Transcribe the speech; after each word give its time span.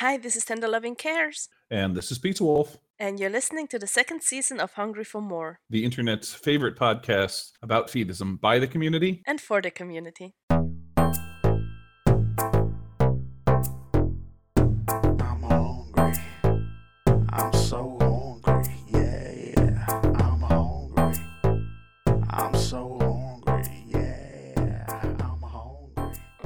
Hi, 0.00 0.16
this 0.16 0.34
is 0.34 0.46
Tender 0.46 0.66
Loving 0.66 0.96
Cares. 0.96 1.50
And 1.70 1.94
this 1.94 2.10
is 2.10 2.18
Pizza 2.18 2.42
Wolf. 2.42 2.78
And 2.98 3.20
you're 3.20 3.28
listening 3.28 3.68
to 3.68 3.78
the 3.78 3.86
second 3.86 4.22
season 4.22 4.58
of 4.58 4.72
Hungry 4.72 5.04
for 5.04 5.20
More, 5.20 5.60
the 5.68 5.84
internet's 5.84 6.32
favorite 6.32 6.74
podcast 6.78 7.50
about 7.60 7.88
feedism 7.88 8.40
by 8.40 8.58
the 8.58 8.66
community 8.66 9.22
and 9.26 9.42
for 9.42 9.60
the 9.60 9.70
community. 9.70 10.32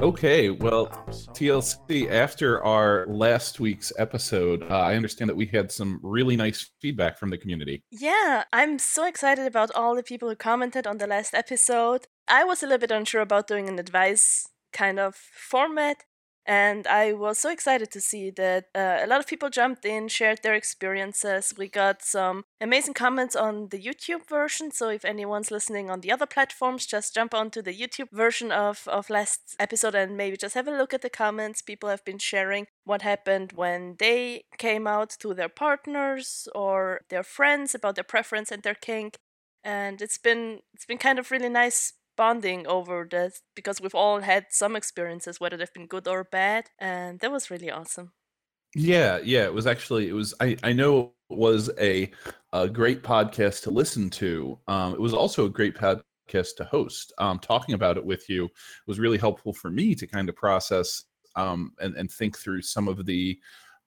Okay, 0.05 0.50
well, 0.50 0.89
TLC, 1.32 2.11
after 2.11 2.62
our 2.62 3.07
last 3.07 3.59
week's 3.59 3.91
episode, 3.98 4.62
uh, 4.71 4.79
I 4.79 4.96
understand 4.96 5.30
that 5.30 5.35
we 5.35 5.46
had 5.46 5.72
some 5.72 5.99
really 6.03 6.36
nice 6.36 6.71
feedback 6.82 7.18
from 7.18 7.30
the 7.30 7.39
community. 7.39 7.82
Yeah, 7.90 8.44
I'm 8.53 8.79
so 8.79 9.07
excited 9.07 9.46
about 9.46 9.71
all 9.75 9.96
the 9.96 10.03
people 10.03 10.29
who 10.29 10.36
commented 10.36 10.86
on 10.86 10.99
the 10.99 11.07
last 11.07 11.32
episode. 11.32 12.07
I 12.29 12.44
was 12.44 12.63
a 12.63 12.67
little 12.67 12.80
bit 12.80 12.90
unsure 12.90 13.22
about 13.22 13.46
doing 13.46 13.67
an 13.67 13.79
advice 13.79 14.46
kind 14.75 15.00
of 15.00 15.14
format, 15.14 16.05
and 16.46 16.86
I 16.86 17.14
was 17.14 17.39
so 17.39 17.50
excited 17.50 17.90
to 17.93 18.00
see 18.00 18.30
that 18.30 18.66
uh, 18.75 18.98
a 19.02 19.07
lot 19.07 19.21
of 19.21 19.26
people 19.26 19.48
jumped 19.48 19.86
in, 19.86 20.08
shared 20.08 20.43
their 20.43 20.52
experiences. 20.54 21.54
We 21.57 21.68
got 21.68 22.02
some 22.02 22.44
amazing 22.61 22.94
comments 22.94 23.35
on 23.35 23.68
the 23.68 23.80
YouTube 23.80 24.29
version. 24.29 24.71
So 24.71 24.90
if 24.90 25.07
anyone's 25.07 25.50
listening 25.50 25.90
on 25.90 26.00
the 26.00 26.12
other 26.12 26.26
platforms, 26.26 26.85
just 26.85 27.14
jump 27.14 27.32
onto 27.32 27.62
the 27.62 27.72
YouTube 27.72 28.11
version 28.12 28.52
of, 28.52 28.86
of 28.88 29.08
last 29.08 29.57
episode 29.58 29.94
and 29.94 30.18
maybe 30.18 30.36
just 30.36 30.54
have 30.54 30.68
a 30.68 30.76
look 30.76 30.93
at 30.93 31.00
the 31.00 31.08
comments. 31.08 31.62
People 31.62 31.88
have 31.88 32.05
been 32.05 32.19
sharing 32.19 32.66
what 32.84 33.00
happened 33.00 33.52
when 33.55 33.97
they 33.98 34.44
came 34.58 34.86
out 34.86 35.16
to 35.20 35.33
their 35.33 35.48
partners 35.48 36.47
or 36.55 37.00
their 37.08 37.22
friends 37.22 37.74
about 37.74 37.94
their 37.94 38.04
preference 38.04 38.52
and 38.52 38.62
their 38.62 38.74
kink. 38.74 39.16
And 39.62 40.02
it's 40.02 40.19
been 40.19 40.60
it's 40.74 40.84
been 40.84 40.98
kind 40.98 41.19
of 41.19 41.30
really 41.30 41.48
nice 41.48 41.94
bonding 42.16 42.66
over 42.66 43.06
this 43.10 43.42
because 43.54 43.80
we've 43.80 43.94
all 43.94 44.20
had 44.20 44.46
some 44.50 44.76
experiences, 44.76 45.40
whether 45.40 45.56
they've 45.56 45.72
been 45.72 45.86
good 45.86 46.08
or 46.08 46.24
bad, 46.24 46.70
and 46.78 47.20
that 47.20 47.32
was 47.32 47.50
really 47.50 47.70
awesome. 47.70 48.12
Yeah, 48.74 49.18
yeah, 49.22 49.44
it 49.44 49.54
was 49.54 49.66
actually 49.66 50.08
it 50.08 50.12
was 50.12 50.34
I 50.40 50.56
I 50.62 50.72
know 50.72 51.12
it 51.30 51.38
was 51.38 51.70
a 51.78 52.10
a 52.52 52.68
great 52.68 53.02
podcast 53.02 53.62
to 53.64 53.70
listen 53.70 54.10
to. 54.10 54.58
Um, 54.66 54.94
it 54.94 55.00
was 55.00 55.14
also 55.14 55.44
a 55.44 55.50
great 55.50 55.76
podcast 55.76 56.56
to 56.56 56.64
host. 56.64 57.12
Um, 57.18 57.38
talking 57.38 57.74
about 57.74 57.96
it 57.96 58.04
with 58.04 58.28
you 58.28 58.48
was 58.86 58.98
really 58.98 59.18
helpful 59.18 59.52
for 59.52 59.70
me 59.70 59.94
to 59.94 60.06
kind 60.06 60.28
of 60.28 60.36
process 60.36 61.04
um, 61.36 61.72
and 61.80 61.94
and 61.96 62.10
think 62.10 62.36
through 62.36 62.62
some 62.62 62.88
of 62.88 63.06
the 63.06 63.38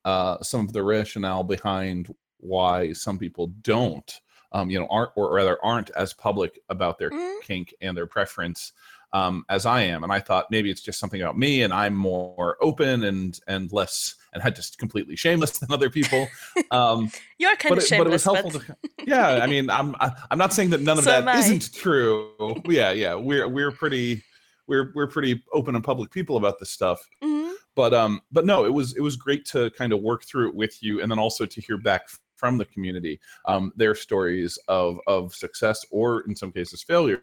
uh, 0.06 0.42
some 0.42 0.62
of 0.62 0.74
the 0.74 0.84
rationale 0.84 1.44
behind 1.44 2.14
why 2.40 2.94
some 2.94 3.18
people 3.18 3.48
don't 3.62 4.22
um, 4.52 4.70
you 4.70 4.80
know, 4.80 4.88
aren't 4.90 5.12
or 5.16 5.34
rather 5.34 5.64
aren't 5.64 5.90
as 5.92 6.14
public 6.14 6.60
about 6.70 6.98
their 6.98 7.10
mm-hmm. 7.10 7.40
kink 7.44 7.74
and 7.82 7.96
their 7.96 8.08
preference 8.08 8.74
um, 9.14 9.46
as 9.50 9.66
I 9.66 9.82
am. 9.82 10.04
And 10.04 10.12
I 10.12 10.20
thought 10.20 10.52
maybe 10.52 10.70
it's 10.70 10.82
just 10.82 11.00
something 11.00 11.22
about 11.22 11.38
me, 11.38 11.64
and 11.64 11.74
I'm 11.74 11.96
more 11.96 12.58
open 12.62 13.04
and 13.04 13.40
and 13.48 13.72
less 13.72 14.16
and 14.34 14.44
had 14.44 14.56
just 14.56 14.78
completely 14.78 15.16
shameless 15.16 15.60
than 15.60 15.72
other 15.72 15.90
people. 15.90 16.28
Um, 16.72 17.12
You're 17.38 17.56
kind 17.56 17.70
but 17.70 17.78
of 17.78 17.84
it, 17.86 17.88
shameless, 17.88 17.98
but 17.98 18.08
it 18.08 18.12
was 18.12 18.24
helpful. 18.24 18.62
But... 18.68 18.80
To, 18.98 19.08
yeah, 19.08 19.40
I 19.42 19.48
mean, 19.48 19.70
I'm 19.70 19.96
I, 20.00 20.08
am 20.08 20.12
i 20.12 20.28
am 20.32 20.38
not 20.38 20.54
saying 20.54 20.72
that 20.72 20.82
none 20.82 20.98
of 20.98 21.06
so 21.06 21.22
that 21.22 21.36
isn't 21.40 21.74
true. 21.74 22.32
Yeah, 22.68 22.92
yeah, 22.92 23.14
we're 23.14 23.48
we're 23.48 23.72
pretty 23.72 24.24
we're 24.68 24.92
we're 24.96 25.08
pretty 25.08 25.44
open 25.54 25.76
and 25.76 25.84
public 25.84 26.12
people 26.12 26.36
about 26.36 26.60
this 26.60 26.72
stuff. 26.72 27.00
Mm-hmm. 27.24 27.54
But 27.76 27.94
um, 27.94 28.22
but 28.32 28.46
no, 28.46 28.66
it 28.66 28.74
was 28.74 28.98
it 28.98 29.02
was 29.02 29.16
great 29.16 29.46
to 29.46 29.70
kind 29.72 29.94
of 29.94 30.02
work 30.02 30.26
through 30.26 30.50
it 30.50 30.56
with 30.56 30.82
you, 30.82 31.02
and 31.02 31.10
then 31.10 31.20
also 31.20 31.46
to 31.46 31.62
hear 31.62 31.78
back 31.78 32.08
from 32.38 32.58
the 32.58 32.66
community 32.66 33.20
um, 33.46 33.74
their 33.76 33.96
stories 33.96 34.58
of 34.68 35.00
of 35.08 35.34
success 35.36 35.86
or 35.92 36.22
in 36.28 36.36
some 36.36 36.52
cases 36.52 36.84
failure 36.84 37.22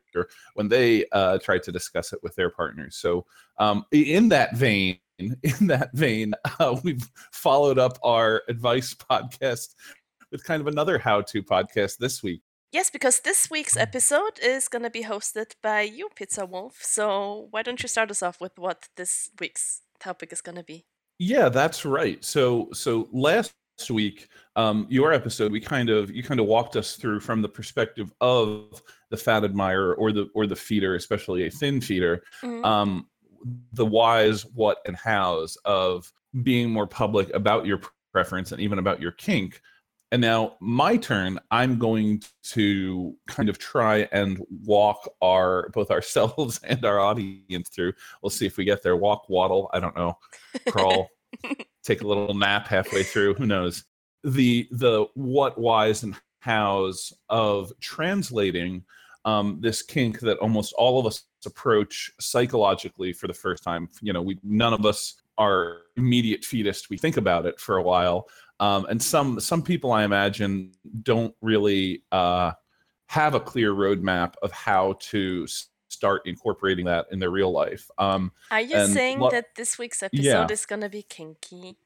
when 0.55 0.69
they 0.69 1.07
uh, 1.13 1.39
tried 1.39 1.63
to 1.63 1.73
discuss 1.73 2.13
it 2.13 2.23
with 2.23 2.35
their 2.35 2.51
partners. 2.51 2.97
So 2.97 3.25
um, 3.59 3.85
in 3.93 4.29
that 4.29 4.57
vein. 4.57 4.99
In 5.21 5.69
that 5.69 5.91
vein, 5.95 6.35
uh, 6.59 6.77
we've 6.83 7.09
followed 7.31 7.79
up 7.79 8.01
our 8.03 8.43
advice 8.49 8.93
podcast 9.11 9.77
with 10.33 10.43
kind 10.43 10.61
of 10.61 10.67
another 10.67 10.99
how-to 10.99 11.41
podcast 11.41 11.99
this 11.99 12.21
week. 12.21 12.43
Yes, 12.73 12.91
because 12.91 13.21
this 13.21 13.49
week's 13.49 13.77
episode 13.77 14.41
is 14.43 14.67
going 14.67 14.83
to 14.83 14.91
be 14.91 15.05
hosted 15.05 15.53
by 15.63 15.83
you, 15.83 16.09
Pizza 16.17 16.45
Wolf. 16.45 16.81
So 16.83 17.47
why 17.53 17.63
don't 17.63 17.81
you 17.81 17.89
start 17.89 18.11
us 18.11 18.25
off 18.25 18.41
with 18.41 18.59
what 18.59 18.89
this 18.97 19.31
week's 19.39 19.83
topic 20.01 20.33
is 20.33 20.41
going 20.41 20.57
to 20.57 20.65
be? 20.65 20.85
Yeah, 21.21 21.49
that's 21.49 21.85
right. 21.85 22.25
So 22.25 22.71
so 22.73 23.09
last 23.13 23.55
week 23.91 24.29
um, 24.57 24.87
your 24.89 25.13
episode 25.13 25.51
we 25.51 25.61
kind 25.61 25.91
of 25.91 26.11
you 26.11 26.23
kind 26.23 26.41
of 26.41 26.47
walked 26.47 26.77
us 26.77 26.97
through 26.97 27.21
from 27.21 27.43
the 27.43 27.49
perspective 27.49 28.13
of 28.21 28.83
the 29.11 29.17
fat 29.17 29.45
admirer 29.45 29.95
or 29.95 30.13
the 30.13 30.29
or 30.35 30.47
the 30.47 30.57
feeder 30.57 30.95
especially 30.95 31.47
a 31.47 31.51
thin 31.51 31.81
feeder 31.81 32.23
mm-hmm. 32.43 32.65
um, 32.65 33.07
the 33.73 33.87
whys 33.87 34.47
what 34.55 34.79
and 34.87 34.97
hows 34.97 35.57
of 35.65 36.13
being 36.43 36.71
more 36.71 36.87
public 36.87 37.33
about 37.35 37.67
your 37.67 37.81
preference 38.13 38.53
and 38.53 38.61
even 38.61 38.79
about 38.79 39.01
your 39.01 39.13
kink. 39.13 39.61
And 40.13 40.21
now 40.21 40.55
my 40.61 40.97
turn 40.97 41.41
i'm 41.51 41.79
going 41.79 42.23
to 42.45 43.17
kind 43.27 43.49
of 43.49 43.59
try 43.59 44.09
and 44.13 44.41
walk 44.49 45.09
our 45.21 45.71
both 45.71 45.91
ourselves 45.91 46.61
and 46.65 46.85
our 46.85 47.01
audience 47.01 47.69
through. 47.69 47.95
We'll 48.23 48.31
see 48.31 48.47
if 48.47 48.57
we 48.57 48.65
get 48.65 48.83
there. 48.83 48.97
Walk 48.97 49.29
waddle 49.29 49.71
i 49.73 49.81
don't 49.81 49.97
know 49.97 50.17
crawl 50.69 51.09
take 51.85 52.03
a 52.03 52.07
little 52.07 52.35
nap 52.35 52.67
halfway 52.67 53.03
through. 53.03 53.35
Who 53.35 53.47
knows? 53.47 53.85
The 54.25 54.69
the 54.71 55.07
what, 55.15 55.59
whys, 55.59 56.03
and 56.03 56.17
hows 56.41 57.13
of 57.29 57.73
translating 57.81 58.85
um, 59.25 59.59
this 59.61 59.83
kink 59.83 60.21
that 60.21 60.39
almost 60.39 60.75
all 60.75 60.99
of 60.99 61.07
us 61.07 61.25
approach 61.47 62.11
psychologically 62.21 63.13
for 63.13 63.27
the 63.27 63.35
first 63.35 63.63
time. 63.63 63.89
You 64.01 64.13
know, 64.13 64.23
we 64.23 64.39
none 64.43 64.73
of 64.73 64.85
us 64.87 65.15
are 65.39 65.79
immediate 65.97 66.45
fetus. 66.45 66.89
We 66.89 66.97
think 66.97 67.17
about 67.17 67.47
it 67.47 67.59
for 67.61 67.77
a 67.77 67.83
while, 67.83 68.29
um, 68.61 68.87
and 68.87 69.03
some 69.03 69.41
some 69.41 69.63
people, 69.63 69.93
I 69.93 70.05
imagine, 70.05 70.73
don't 71.03 71.35
really 71.41 72.03
uh, 72.13 72.53
have 73.09 73.35
a 73.35 73.41
clear 73.41 73.73
roadmap 73.73 74.35
of 74.43 74.53
how 74.53 74.97
to 75.01 75.47
start 75.95 76.23
incorporating 76.27 76.85
that 76.87 77.07
in 77.11 77.19
their 77.19 77.31
real 77.31 77.51
life. 77.51 77.91
Um, 77.99 78.33
Are 78.51 78.61
you 78.61 78.87
saying 78.87 79.21
lo- 79.21 79.31
that 79.31 79.55
this 79.57 79.79
week's 79.79 80.03
episode 80.03 80.23
yeah. 80.23 80.47
is 80.51 80.67
going 80.67 80.83
to 80.83 80.91
be 80.91 81.03
kinky? 81.03 81.77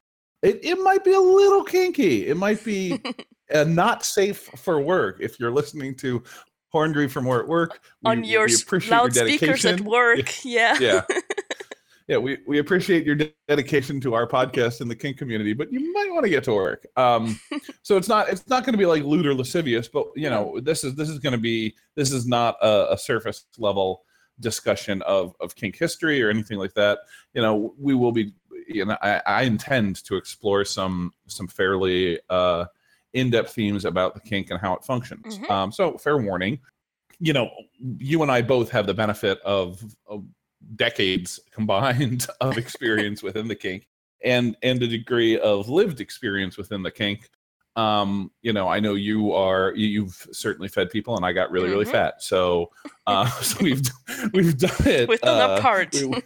It, 0.41 0.59
it 0.63 0.75
might 0.75 1.03
be 1.03 1.13
a 1.13 1.19
little 1.19 1.63
kinky. 1.63 2.27
It 2.27 2.37
might 2.37 2.63
be 2.63 2.99
uh, 3.53 3.63
not 3.65 4.05
safe 4.05 4.49
for 4.57 4.81
work 4.81 5.17
if 5.19 5.39
you're 5.39 5.51
listening 5.51 5.95
to 5.95 6.23
Hungry 6.71 7.07
for 7.07 7.21
More 7.21 7.41
at 7.41 7.47
work. 7.47 7.81
We, 8.03 8.11
On 8.11 8.23
your 8.23 8.47
loudspeakers 8.89 9.65
at 9.65 9.81
work. 9.81 10.33
Yeah. 10.43 10.77
Yeah. 10.79 11.01
yeah, 11.09 11.19
we, 12.17 12.39
we 12.47 12.57
appreciate 12.57 13.05
your 13.05 13.15
dedication 13.47 14.01
to 14.01 14.15
our 14.15 14.25
podcast 14.25 14.81
and 14.81 14.89
the 14.89 14.95
kink 14.95 15.17
community, 15.17 15.53
but 15.53 15.71
you 15.71 15.93
might 15.93 16.11
want 16.11 16.23
to 16.23 16.29
get 16.29 16.43
to 16.45 16.53
work. 16.53 16.87
Um, 16.97 17.39
so 17.83 17.97
it's 17.97 18.07
not 18.07 18.29
it's 18.29 18.47
not 18.47 18.65
going 18.65 18.73
to 18.73 18.79
be 18.79 18.87
like 18.87 19.03
lewd 19.03 19.27
or 19.27 19.35
lascivious, 19.35 19.87
but 19.87 20.07
you 20.15 20.29
know 20.29 20.59
this 20.59 20.83
is 20.83 20.95
this 20.95 21.07
is 21.07 21.19
going 21.19 21.33
to 21.33 21.39
be 21.39 21.75
this 21.95 22.11
is 22.11 22.27
not 22.27 22.57
a, 22.61 22.93
a, 22.93 22.97
surface 22.97 23.45
level 23.59 24.03
discussion 24.39 25.03
of 25.03 25.35
of 25.39 25.55
kink 25.55 25.77
history 25.77 26.23
or 26.23 26.31
anything 26.31 26.57
like 26.57 26.73
that. 26.73 26.99
You 27.33 27.41
know, 27.41 27.73
we 27.77 27.93
will 27.93 28.11
be. 28.11 28.33
You 28.67 28.85
know, 28.85 28.97
I, 29.01 29.21
I 29.25 29.41
intend 29.43 30.03
to 30.05 30.15
explore 30.15 30.63
some 30.63 31.11
some 31.27 31.47
fairly 31.47 32.19
uh, 32.29 32.65
in-depth 33.13 33.53
themes 33.53 33.85
about 33.85 34.13
the 34.13 34.19
kink 34.19 34.51
and 34.51 34.59
how 34.59 34.73
it 34.73 34.83
functions. 34.83 35.37
Mm-hmm. 35.37 35.51
Um, 35.51 35.71
so 35.71 35.97
fair 35.97 36.17
warning. 36.17 36.59
You 37.19 37.33
know, 37.33 37.49
you 37.97 38.21
and 38.21 38.31
I 38.31 38.41
both 38.41 38.69
have 38.69 38.85
the 38.85 38.93
benefit 38.93 39.39
of, 39.41 39.83
of 40.07 40.23
decades 40.75 41.39
combined 41.51 42.27
of 42.41 42.57
experience 42.57 43.23
within 43.23 43.47
the 43.47 43.55
kink 43.55 43.87
and 44.23 44.55
and 44.63 44.81
a 44.83 44.87
degree 44.87 45.39
of 45.39 45.69
lived 45.69 46.01
experience 46.01 46.57
within 46.57 46.83
the 46.83 46.91
kink 46.91 47.29
um 47.75 48.31
you 48.41 48.51
know 48.51 48.67
i 48.67 48.79
know 48.79 48.95
you 48.95 49.31
are 49.31 49.73
you've 49.75 50.27
certainly 50.31 50.67
fed 50.67 50.89
people 50.89 51.15
and 51.15 51.25
i 51.25 51.31
got 51.31 51.51
really 51.51 51.67
mm-hmm. 51.67 51.73
really 51.73 51.85
fat 51.85 52.21
so 52.21 52.69
uh 53.07 53.29
so 53.41 53.63
we've 53.63 53.81
we've 54.33 54.57
done 54.57 54.87
it 54.87 55.07
with 55.07 55.23
uh, 55.25 55.55
apart 55.57 55.93
we, 55.93 56.21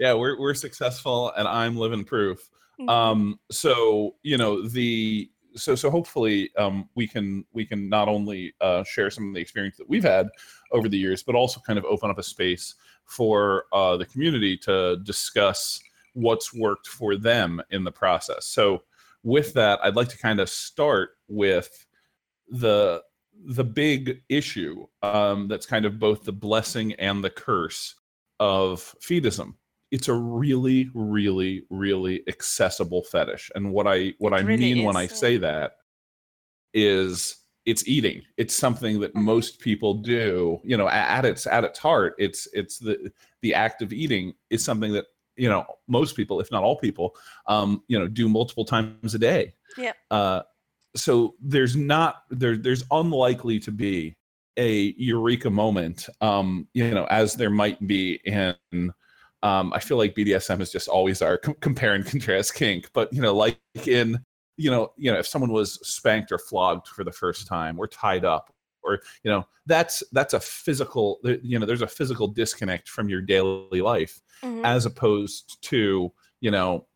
yeah 0.00 0.12
we're, 0.12 0.38
we're 0.38 0.54
successful 0.54 1.32
and 1.36 1.46
i'm 1.48 1.76
living 1.76 2.04
proof 2.04 2.50
mm-hmm. 2.80 2.88
um 2.88 3.38
so 3.50 4.14
you 4.22 4.36
know 4.36 4.66
the 4.68 5.30
so 5.54 5.74
so 5.74 5.90
hopefully 5.90 6.50
um 6.58 6.88
we 6.94 7.06
can 7.06 7.44
we 7.52 7.64
can 7.64 7.88
not 7.88 8.08
only 8.08 8.52
uh 8.60 8.82
share 8.84 9.10
some 9.10 9.28
of 9.28 9.34
the 9.34 9.40
experience 9.40 9.76
that 9.76 9.88
we've 9.88 10.04
had 10.04 10.28
over 10.72 10.88
the 10.88 10.98
years 10.98 11.22
but 11.22 11.34
also 11.34 11.60
kind 11.60 11.78
of 11.78 11.84
open 11.84 12.10
up 12.10 12.18
a 12.18 12.22
space 12.22 12.74
for 13.06 13.64
uh, 13.72 13.96
the 13.96 14.06
community 14.06 14.56
to 14.58 14.96
discuss 15.04 15.80
what's 16.14 16.54
worked 16.54 16.86
for 16.86 17.16
them 17.16 17.60
in 17.70 17.84
the 17.84 17.92
process. 17.92 18.46
So, 18.46 18.82
with 19.24 19.54
that, 19.54 19.78
I'd 19.84 19.94
like 19.96 20.08
to 20.08 20.18
kind 20.18 20.40
of 20.40 20.48
start 20.48 21.10
with 21.28 21.86
the 22.48 23.02
the 23.44 23.64
big 23.64 24.22
issue 24.28 24.86
um, 25.02 25.48
that's 25.48 25.66
kind 25.66 25.84
of 25.84 25.98
both 25.98 26.24
the 26.24 26.32
blessing 26.32 26.92
and 26.94 27.24
the 27.24 27.30
curse 27.30 27.94
of 28.40 28.94
feedism. 29.00 29.54
it's 29.90 30.08
a 30.08 30.14
really 30.14 30.90
really 30.94 31.64
really 31.70 32.22
accessible 32.28 33.02
fetish 33.02 33.50
and 33.54 33.72
what 33.72 33.86
i 33.86 34.12
what 34.18 34.32
It 34.32 34.36
i 34.36 34.40
really 34.40 34.74
mean 34.74 34.84
when 34.84 34.96
i 34.96 35.06
say 35.06 35.36
that 35.38 35.76
is 36.74 37.36
it's 37.64 37.86
eating 37.86 38.22
it's 38.36 38.54
something 38.56 38.98
that 39.00 39.14
Mhm. 39.14 39.22
most 39.22 39.60
people 39.60 39.94
do 39.94 40.60
you 40.64 40.76
know 40.76 40.88
at 40.88 41.24
its 41.24 41.46
at 41.46 41.62
its 41.64 41.78
heart 41.78 42.14
it's 42.18 42.48
it's 42.52 42.78
the 42.78 43.12
the 43.42 43.54
act 43.54 43.82
of 43.82 43.92
eating 43.92 44.34
is 44.50 44.64
something 44.64 44.92
that 44.92 45.06
you 45.36 45.48
know 45.48 45.64
most 45.86 46.16
people 46.16 46.40
if 46.40 46.50
not 46.50 46.62
all 46.64 46.76
people 46.76 47.14
um 47.46 47.82
you 47.88 47.98
know 47.98 48.08
do 48.08 48.28
multiple 48.28 48.64
times 48.64 49.14
a 49.14 49.18
day 49.18 49.54
Yeah. 49.78 49.92
uh 50.10 50.42
so 50.96 51.34
there's 51.40 51.76
not 51.76 52.24
there 52.30 52.56
there's 52.56 52.84
unlikely 52.90 53.58
to 53.60 53.70
be 53.70 54.16
a 54.58 54.92
eureka 54.98 55.48
moment 55.48 56.08
um 56.20 56.66
you 56.74 56.90
know 56.90 57.06
as 57.10 57.34
there 57.34 57.48
might 57.48 57.86
be 57.86 58.20
in 58.24 58.92
um 59.42 59.72
i 59.72 59.78
feel 59.78 59.96
like 59.96 60.14
bdsm 60.14 60.60
is 60.60 60.70
just 60.72 60.88
always 60.88 61.22
our 61.22 61.38
com- 61.38 61.54
compare 61.60 61.94
and 61.94 62.04
contrast 62.06 62.54
kink 62.54 62.90
but 62.92 63.10
you 63.12 63.22
know 63.22 63.34
like 63.34 63.58
in 63.86 64.18
you 64.56 64.70
know 64.70 64.92
you 64.96 65.10
know 65.12 65.18
if 65.18 65.26
someone 65.26 65.52
was 65.52 65.74
spanked 65.86 66.30
or 66.32 66.38
flogged 66.38 66.86
for 66.88 67.04
the 67.04 67.12
first 67.12 67.46
time 67.46 67.78
or 67.78 67.86
tied 67.86 68.24
up 68.24 68.52
or 68.82 69.00
you 69.22 69.30
know 69.30 69.46
that's 69.66 70.02
that's 70.12 70.34
a 70.34 70.40
physical 70.40 71.18
you 71.42 71.58
know 71.58 71.64
there's 71.66 71.82
a 71.82 71.86
physical 71.86 72.26
disconnect 72.28 72.88
from 72.88 73.08
your 73.08 73.20
daily 73.20 73.80
life 73.80 74.20
Mhm. 74.42 74.64
as 74.64 74.86
opposed 74.86 75.62
to 75.62 76.12
you 76.40 76.50
know 76.50 76.86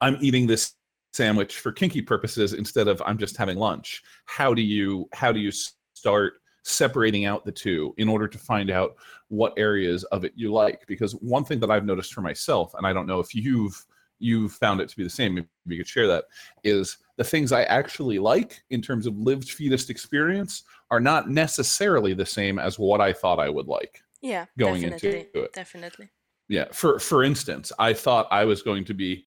i'm 0.00 0.18
eating 0.20 0.46
this 0.46 0.74
sandwich 1.12 1.58
for 1.60 1.72
kinky 1.72 2.02
purposes 2.02 2.52
instead 2.52 2.88
of 2.88 3.00
i'm 3.06 3.16
just 3.16 3.36
having 3.36 3.56
lunch 3.56 4.02
how 4.26 4.52
do 4.52 4.60
you 4.62 5.08
how 5.12 5.30
do 5.32 5.38
you 5.40 5.50
start 5.94 6.34
separating 6.64 7.24
out 7.24 7.44
the 7.44 7.52
two 7.52 7.94
in 7.96 8.08
order 8.08 8.28
to 8.28 8.36
find 8.38 8.70
out 8.70 8.96
what 9.28 9.54
areas 9.56 10.04
of 10.04 10.24
it 10.24 10.32
you 10.36 10.52
like 10.52 10.84
because 10.86 11.12
one 11.12 11.44
thing 11.44 11.58
that 11.60 11.70
i've 11.70 11.84
noticed 11.86 12.12
for 12.12 12.20
myself 12.20 12.74
and 12.74 12.86
i 12.86 12.92
don't 12.92 13.06
know 13.06 13.20
if 13.20 13.34
you've 13.34 13.86
you've 14.18 14.52
found 14.52 14.80
it 14.80 14.88
to 14.88 14.96
be 14.96 15.02
the 15.02 15.10
same 15.10 15.34
maybe 15.34 15.46
you 15.66 15.78
could 15.78 15.88
share 15.88 16.06
that 16.06 16.24
is 16.64 16.98
the 17.16 17.24
things 17.24 17.52
i 17.52 17.62
actually 17.64 18.18
like 18.18 18.62
in 18.70 18.80
terms 18.80 19.06
of 19.06 19.16
lived 19.16 19.50
fetus 19.50 19.90
experience 19.90 20.64
are 20.90 21.00
not 21.00 21.28
necessarily 21.28 22.14
the 22.14 22.26
same 22.26 22.58
as 22.58 22.78
what 22.78 23.00
i 23.00 23.12
thought 23.12 23.38
i 23.38 23.48
would 23.48 23.66
like 23.66 24.02
yeah, 24.20 24.46
going 24.58 24.82
definitely, 24.82 25.20
into 25.20 25.42
it. 25.44 25.52
definitely. 25.52 26.08
yeah 26.48 26.64
for 26.72 26.98
for 26.98 27.22
instance 27.22 27.70
i 27.78 27.92
thought 27.92 28.26
i 28.30 28.44
was 28.44 28.62
going 28.62 28.84
to 28.84 28.94
be 28.94 29.26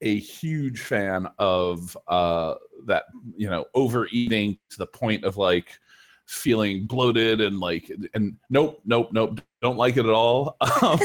a 0.00 0.18
huge 0.18 0.80
fan 0.80 1.28
of 1.38 1.96
uh 2.08 2.54
that 2.84 3.04
you 3.36 3.48
know 3.48 3.64
overeating 3.74 4.58
to 4.70 4.78
the 4.78 4.86
point 4.86 5.24
of 5.24 5.36
like 5.36 5.78
feeling 6.26 6.86
bloated 6.86 7.40
and 7.40 7.60
like 7.60 7.90
and 8.14 8.36
nope 8.48 8.80
nope 8.84 9.10
nope 9.12 9.40
don't 9.60 9.76
like 9.78 9.96
it 9.96 10.04
at 10.04 10.12
all. 10.12 10.56
Um 10.82 10.98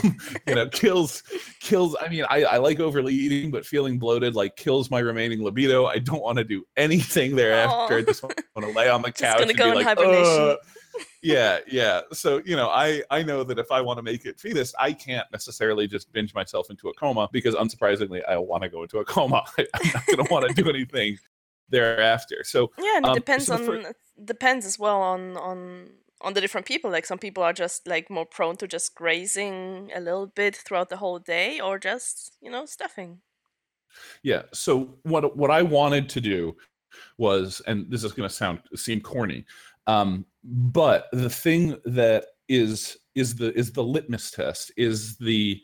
you 0.48 0.56
know 0.56 0.68
kills 0.68 1.24
kills 1.60 1.96
i 2.02 2.10
mean 2.10 2.26
i 2.30 2.44
i 2.44 2.58
like 2.58 2.80
overly 2.80 3.14
eating 3.14 3.52
but 3.52 3.66
feeling 3.66 3.98
bloated 4.00 4.36
like 4.36 4.56
kills 4.56 4.90
my 4.90 5.00
remaining 5.00 5.44
libido. 5.44 5.86
I 5.86 6.00
don't 6.00 6.22
want 6.22 6.38
to 6.38 6.44
do 6.44 6.66
anything 6.76 7.36
thereafter. 7.36 7.98
I 7.98 8.02
Aw. 8.02 8.04
just 8.04 8.24
want 8.24 8.36
to 8.58 8.72
lay 8.72 8.90
on 8.90 9.02
the 9.02 9.12
couch 9.14 9.42
and 9.42 9.58
go 9.58 9.72
be 9.72 9.84
like. 9.84 10.58
Yeah 11.22 11.60
yeah. 11.68 12.02
So 12.12 12.42
you 12.46 12.56
know 12.56 12.70
i 12.70 13.02
i 13.10 13.22
know 13.24 13.44
that 13.44 13.60
if 13.60 13.72
i 13.72 13.80
want 13.80 13.98
to 13.98 14.04
make 14.04 14.26
it 14.26 14.40
fetus 14.40 14.74
i 14.80 14.92
can't 14.92 15.28
necessarily 15.32 15.88
just 15.88 16.12
binge 16.12 16.34
myself 16.34 16.70
into 16.70 16.90
a 16.90 16.94
coma 16.94 17.30
because 17.32 17.56
unsurprisingly 17.56 18.22
i 18.28 18.38
want 18.38 18.64
to 18.64 18.70
go 18.70 18.82
into 18.84 19.00
a 19.00 19.06
coma. 19.06 19.44
I, 19.58 19.68
i'm 19.76 19.92
not 19.94 20.06
going 20.08 20.26
to 20.26 20.34
want 20.34 20.48
to 20.48 20.62
do 20.62 20.70
anything 20.70 21.18
thereafter 21.70 22.44
so 22.44 22.72
Yeah, 22.78 22.98
and 22.98 23.06
it 23.06 23.12
Um, 23.12 23.20
depends 23.20 23.50
so 23.58 23.58
on 23.76 23.94
depends 24.24 24.66
as 24.66 24.80
well 24.80 25.02
on 25.02 25.36
on 25.38 25.98
on 26.22 26.34
the 26.34 26.42
different 26.42 26.68
people. 26.68 26.90
Like 26.92 27.06
some 27.06 27.20
people 27.20 27.44
are 27.44 27.54
just 27.54 27.88
like 27.88 28.10
more 28.10 28.26
prone 28.26 28.58
to 28.58 28.68
just 28.68 28.96
grazing 28.96 29.92
a 29.94 30.00
little 30.00 30.28
bit 30.28 30.56
throughout 30.56 30.90
the 30.90 30.98
whole 30.98 31.20
day, 31.20 31.60
or 31.60 31.78
just 31.80 32.38
you 32.42 32.50
know 32.52 32.66
stuffing. 32.66 33.22
yeah 34.24 34.44
so 34.54 35.00
what 35.04 35.36
what 35.38 35.52
i 35.52 35.62
wanted 35.62 36.10
to 36.10 36.22
do 36.22 36.56
was 37.18 37.62
and 37.68 37.92
this 37.92 38.04
is 38.04 38.14
going 38.14 38.28
to 38.30 38.34
sound 38.36 38.62
seem 38.76 39.02
corny 39.02 39.46
um 39.88 40.26
but 40.44 41.08
the 41.14 41.30
thing 41.30 41.78
that 41.86 42.26
is 42.50 42.98
is 43.16 43.36
the 43.36 43.54
is 43.58 43.74
the 43.74 43.84
litmus 43.84 44.32
test 44.32 44.72
is 44.78 45.18
the 45.18 45.62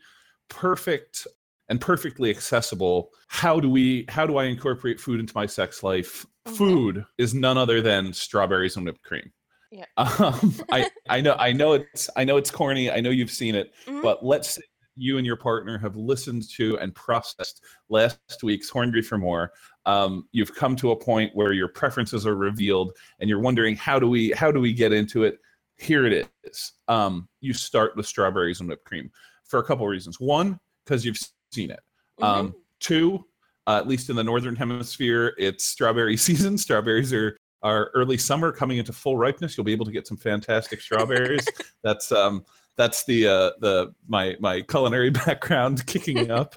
perfect 0.50 1.28
and 1.70 1.82
perfectly 1.82 2.30
accessible 2.30 3.10
how 3.28 3.60
do 3.60 3.70
we 3.70 4.06
how 4.10 4.26
do 4.26 4.38
i 4.38 4.46
incorporate 4.46 5.00
food 5.00 5.20
into 5.20 5.34
my 5.36 5.46
sex 5.46 5.84
life 5.84 6.26
Mhm. 6.48 6.58
food 6.58 7.06
is 7.18 7.34
none 7.34 7.58
other 7.58 7.82
than 7.82 8.14
strawberries 8.14 8.76
and 8.76 8.86
whipped 8.86 9.02
cream 9.02 9.32
Yeah. 9.72 9.86
um 9.98 10.54
i 10.72 10.90
i 11.10 11.20
know 11.22 11.34
i 11.40 11.52
know 11.52 11.74
it's 11.74 12.10
i 12.16 12.24
know 12.24 12.38
it's 12.38 12.52
corny 12.52 12.92
i 12.92 13.00
know 13.02 13.10
you've 13.10 13.32
seen 13.32 13.56
it 13.56 13.74
Mhm. 13.88 14.02
but 14.04 14.24
let's 14.24 14.52
say 14.56 14.62
you 14.98 15.18
and 15.18 15.26
your 15.26 15.36
partner 15.36 15.78
have 15.78 15.98
listened 15.98 16.44
to 16.56 16.78
and 16.80 16.96
processed 16.96 17.62
last 17.90 18.18
week's 18.44 18.72
Horngry 18.72 19.04
for 19.04 19.18
More. 19.18 19.52
Um, 19.86 20.26
you've 20.32 20.56
come 20.56 20.74
to 20.78 20.92
a 20.92 20.96
point 20.96 21.36
where 21.36 21.52
your 21.52 21.68
preferences 21.68 22.26
are 22.26 22.38
revealed, 22.38 22.94
and 23.20 23.30
you're 23.30 23.42
wondering 23.42 23.76
how 23.76 24.00
do 24.00 24.08
we 24.10 24.32
how 24.32 24.54
do 24.54 24.62
we 24.62 24.72
get 24.72 24.94
into 24.94 25.26
it? 25.26 25.40
Here 25.76 26.06
it 26.06 26.30
is. 26.46 26.72
Um, 26.88 27.28
you 27.42 27.52
start 27.52 27.98
with 27.98 28.06
strawberries 28.06 28.62
and 28.62 28.70
whipped 28.70 28.86
cream 28.86 29.12
for 29.44 29.60
a 29.60 29.64
couple 29.66 29.86
reasons. 29.86 30.18
One, 30.22 30.62
because 30.86 31.04
you've 31.06 31.20
seen 31.56 31.72
it. 31.72 31.80
Um, 32.22 32.50
Mhm. 32.50 32.54
Two, 32.82 33.26
uh, 33.68 33.78
at 33.78 33.88
least 33.88 34.10
in 34.10 34.16
the 34.16 34.24
northern 34.24 34.56
hemisphere, 34.56 35.34
it's 35.38 35.64
strawberry 35.66 36.18
season. 36.28 36.58
Strawberries 36.58 37.12
are 37.14 37.38
are 37.64 37.90
early 37.96 38.18
summer 38.18 38.52
coming 38.52 38.78
into 38.78 38.94
full 38.94 39.18
ripeness. 39.18 39.58
You'll 39.58 39.64
be 39.64 39.72
able 39.72 39.86
to 39.86 39.92
get 39.92 40.06
some 40.06 40.18
fantastic 40.18 40.82
strawberries. 40.82 41.48
that's 41.84 42.12
um, 42.12 42.46
that's 42.78 43.06
the 43.06 43.26
uh, 43.28 43.50
the 43.62 43.94
my 44.08 44.36
my 44.40 44.62
culinary 44.62 45.10
background 45.26 45.84
kicking 45.88 46.30
up. 46.30 46.56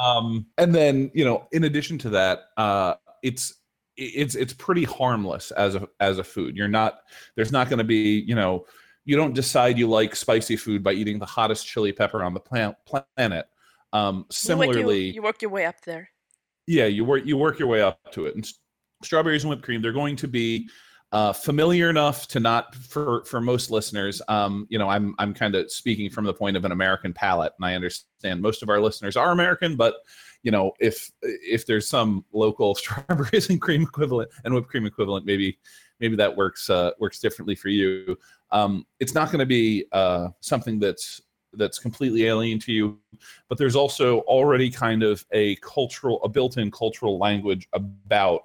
Um, 0.00 0.46
and 0.56 0.74
then 0.74 1.10
you 1.14 1.24
know, 1.26 1.46
in 1.52 1.64
addition 1.64 1.98
to 1.98 2.10
that, 2.10 2.44
uh, 2.56 2.94
it's 3.22 3.54
it's 3.98 4.34
it's 4.34 4.52
pretty 4.54 4.84
harmless 4.84 5.50
as 5.50 5.74
a 5.74 5.86
as 6.00 6.18
a 6.18 6.24
food. 6.24 6.56
You're 6.56 6.68
not 6.68 7.00
there's 7.34 7.52
not 7.52 7.68
going 7.68 7.78
to 7.78 7.84
be 7.84 8.20
you 8.20 8.34
know 8.34 8.64
you 9.04 9.16
don't 9.16 9.34
decide 9.34 9.76
you 9.78 9.88
like 9.88 10.16
spicy 10.16 10.56
food 10.56 10.82
by 10.82 10.92
eating 10.92 11.18
the 11.18 11.26
hottest 11.26 11.66
chili 11.66 11.92
pepper 11.92 12.22
on 12.22 12.32
the 12.34 12.40
plan- 12.40 12.76
planet. 12.86 13.46
Um, 13.96 14.16
You 14.16 14.24
similarly, 14.30 15.10
you 15.16 15.22
work 15.22 15.40
your 15.42 15.50
way 15.50 15.64
up 15.66 15.80
there. 15.84 16.04
yeah 16.66 16.86
you 16.96 17.04
work 17.10 17.22
you 17.24 17.36
work 17.36 17.58
your 17.60 17.68
way 17.74 17.80
up 17.88 17.98
to 18.12 18.26
it 18.26 18.34
and 18.34 18.44
strawberries 19.04 19.42
and 19.44 19.50
whipped 19.50 19.62
cream 19.66 19.80
they're 19.82 19.92
going 20.02 20.16
to 20.16 20.28
be 20.28 20.68
uh, 21.12 21.32
familiar 21.32 21.88
enough 21.88 22.26
to 22.32 22.40
not 22.40 22.74
for 22.74 23.24
for 23.24 23.40
most 23.40 23.70
listeners 23.70 24.20
um, 24.28 24.66
you 24.72 24.78
know 24.80 24.88
i'm 24.94 25.14
i'm 25.20 25.32
kind 25.32 25.54
of 25.54 25.70
speaking 25.70 26.10
from 26.10 26.24
the 26.24 26.34
point 26.34 26.56
of 26.56 26.64
an 26.64 26.72
american 26.72 27.12
palate 27.12 27.52
and 27.58 27.64
i 27.66 27.74
understand 27.74 28.42
most 28.42 28.62
of 28.62 28.68
our 28.68 28.80
listeners 28.80 29.16
are 29.16 29.30
american 29.30 29.76
but 29.76 29.94
you 30.42 30.50
know 30.50 30.72
if 30.80 31.10
if 31.22 31.64
there's 31.66 31.88
some 31.88 32.24
local 32.32 32.74
strawberries 32.82 33.48
and 33.50 33.60
cream 33.60 33.82
equivalent 33.82 34.28
and 34.44 34.52
whipped 34.52 34.68
cream 34.68 34.84
equivalent 34.86 35.24
maybe 35.24 35.58
maybe 36.00 36.16
that 36.16 36.36
works 36.36 36.68
uh, 36.70 36.90
works 36.98 37.20
differently 37.20 37.54
for 37.54 37.68
you 37.68 38.16
um, 38.50 38.84
it's 39.00 39.14
not 39.14 39.26
going 39.30 39.40
to 39.40 39.46
be 39.60 39.86
uh, 39.92 40.28
something 40.40 40.78
that's 40.80 41.20
that's 41.54 41.78
completely 41.78 42.26
alien 42.26 42.58
to 42.58 42.72
you 42.72 42.98
but 43.48 43.56
there's 43.58 43.76
also 43.76 44.20
already 44.20 44.70
kind 44.70 45.02
of 45.02 45.24
a 45.32 45.56
cultural 45.56 46.22
a 46.24 46.28
built-in 46.28 46.70
cultural 46.70 47.18
language 47.18 47.68
about 47.72 48.42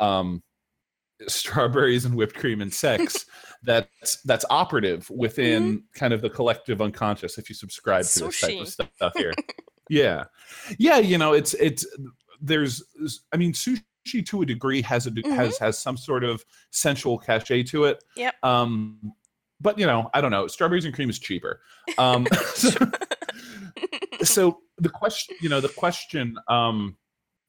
um, 0.00 0.42
strawberries 1.28 2.04
and 2.04 2.14
whipped 2.14 2.34
cream 2.34 2.60
and 2.60 2.72
sex 2.72 3.26
that's 3.62 4.20
that's 4.22 4.44
operative 4.50 5.08
within 5.10 5.84
kind 5.94 6.12
of 6.12 6.20
the 6.20 6.28
collective 6.30 6.80
unconscious 6.82 7.38
if 7.38 7.48
you 7.48 7.54
subscribe 7.54 8.04
to 8.04 8.24
this 8.24 8.40
type 8.40 8.60
of 8.60 8.66
Sushi. 8.66 8.88
stuff 8.96 9.12
here 9.16 9.32
yeah 9.88 10.24
yeah 10.78 10.98
you 10.98 11.16
know 11.18 11.32
it's 11.32 11.54
it's 11.54 11.86
there's 12.40 12.82
i 13.32 13.36
mean 13.36 13.52
sushi 13.52 13.82
to 14.26 14.42
a 14.42 14.46
degree 14.46 14.82
has 14.82 15.06
a 15.06 15.10
Mhm. 15.12 15.32
has 15.36 15.58
has 15.58 15.78
some 15.78 15.96
sort 15.96 16.24
of 16.24 16.44
sensual 16.70 17.16
cachet 17.18 17.62
to 17.64 17.84
it 17.84 18.02
Yep. 18.16 18.34
um 18.42 19.12
but 19.62 19.78
you 19.78 19.86
know 19.86 20.10
i 20.14 20.20
don't 20.20 20.30
know 20.30 20.46
strawberries 20.46 20.84
and 20.84 20.94
cream 20.94 21.08
is 21.08 21.18
cheaper. 21.18 21.60
Um 21.98 22.26
so, 22.54 22.70
so 24.22 24.58
the 24.78 24.88
question 24.88 25.36
you 25.40 25.48
know 25.48 25.60
the 25.60 25.68
question 25.68 26.36
um 26.48 26.96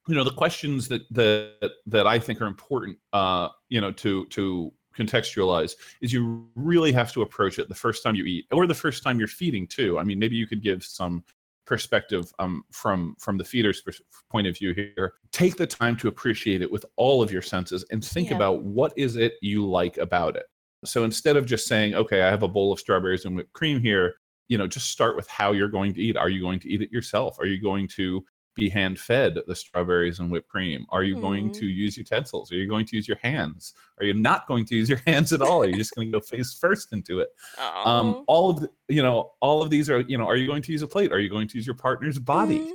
you 0.08 0.16
know 0.16 0.24
the 0.24 0.32
questions 0.34 0.88
that 0.90 1.02
that 1.12 1.72
that 1.86 2.06
i 2.08 2.20
think 2.20 2.42
are 2.42 2.48
important 2.48 2.98
uh 3.14 3.48
you 3.70 3.82
know 3.82 3.92
to 3.92 4.26
to 4.28 4.72
contextualize 4.98 5.76
is 6.02 6.14
you 6.14 6.48
really 6.56 6.92
have 6.92 7.12
to 7.14 7.22
approach 7.24 7.58
it 7.60 7.68
the 7.68 7.76
first 7.76 8.04
time 8.04 8.16
you 8.16 8.26
eat 8.26 8.46
or 8.52 8.68
the 8.68 8.74
first 8.76 9.04
time 9.04 9.18
you're 9.18 9.28
feeding 9.28 9.66
too. 9.68 9.98
I 9.98 10.04
mean 10.04 10.20
maybe 10.20 10.36
you 10.36 10.48
could 10.48 10.62
give 10.62 10.84
some 10.84 11.24
perspective 11.66 12.32
um 12.40 12.64
from 12.72 13.16
from 13.20 13.38
the 13.38 13.44
feeder's 13.44 13.82
point 14.30 14.48
of 14.48 14.58
view 14.58 14.74
here. 14.74 15.14
Take 15.32 15.56
the 15.56 15.66
time 15.66 15.96
to 15.98 16.08
appreciate 16.10 16.62
it 16.62 16.72
with 16.72 16.86
all 16.96 17.24
of 17.24 17.32
your 17.32 17.42
senses 17.42 17.84
and 17.90 18.04
think 18.06 18.30
Yeah. 18.30 18.36
about 18.36 18.64
what 18.64 18.94
is 18.96 19.16
it 19.16 19.34
you 19.42 19.66
like 19.66 19.98
about 19.98 20.36
it 20.36 20.46
so 20.86 21.04
instead 21.04 21.38
of 21.38 21.46
just 21.46 21.68
saying 21.68 21.94
okay 21.96 22.22
i 22.22 22.30
have 22.30 22.44
a 22.44 22.48
bowl 22.48 22.72
of 22.72 22.80
strawberries 22.80 23.26
and 23.26 23.36
whipped 23.36 23.54
cream 23.54 23.80
here 23.80 24.16
you 24.48 24.58
know 24.58 24.68
just 24.68 24.90
start 24.90 25.16
with 25.16 25.28
how 25.28 25.52
you're 25.52 25.68
going 25.68 25.94
to 25.94 26.02
eat 26.02 26.18
are 26.18 26.30
you 26.30 26.42
going 26.42 26.60
to 26.60 26.70
eat 26.70 26.82
it 26.82 26.92
yourself 26.92 27.40
are 27.40 27.46
you 27.46 27.62
going 27.62 27.88
to 27.88 28.24
be 28.56 28.70
hand 28.70 29.00
fed 29.00 29.38
the 29.48 29.56
strawberries 29.56 30.20
and 30.20 30.30
whipped 30.30 30.48
cream? 30.48 30.86
Are 30.90 31.04
you 31.04 31.16
mm. 31.16 31.22
going 31.22 31.52
to 31.54 31.66
use 31.66 31.98
utensils? 31.98 32.52
Are 32.52 32.56
you 32.56 32.68
going 32.68 32.86
to 32.88 32.96
use 32.96 33.08
your 33.08 33.18
hands? 33.18 33.74
Are 34.00 34.06
you 34.06 34.14
not 34.14 34.48
going 34.48 34.66
to 34.66 34.76
use 34.76 34.90
your 34.90 35.02
hands 35.08 35.34
at 35.34 35.42
all? 35.42 35.64
Are 35.64 35.68
you 35.68 35.76
just 35.76 35.96
going 35.96 36.08
to 36.08 36.12
go 36.12 36.20
face 36.20 36.54
first 36.54 36.94
into 36.94 37.20
it? 37.20 37.30
Um, 37.86 38.24
all 38.28 38.52
of 38.52 38.62
the, 38.62 38.70
you 38.88 39.02
know, 39.02 39.32
all 39.40 39.62
of 39.62 39.70
these 39.70 39.90
are, 39.90 40.02
you 40.02 40.18
know, 40.18 40.28
are 40.28 40.36
you 40.36 40.48
going 40.48 40.62
to 40.64 40.72
use 40.72 40.82
a 40.82 40.88
plate? 40.88 41.12
Are 41.12 41.20
you 41.20 41.30
going 41.30 41.48
to 41.48 41.58
use 41.58 41.66
your 41.66 41.76
partner's 41.76 42.20
body? 42.20 42.60
Mm. 42.60 42.72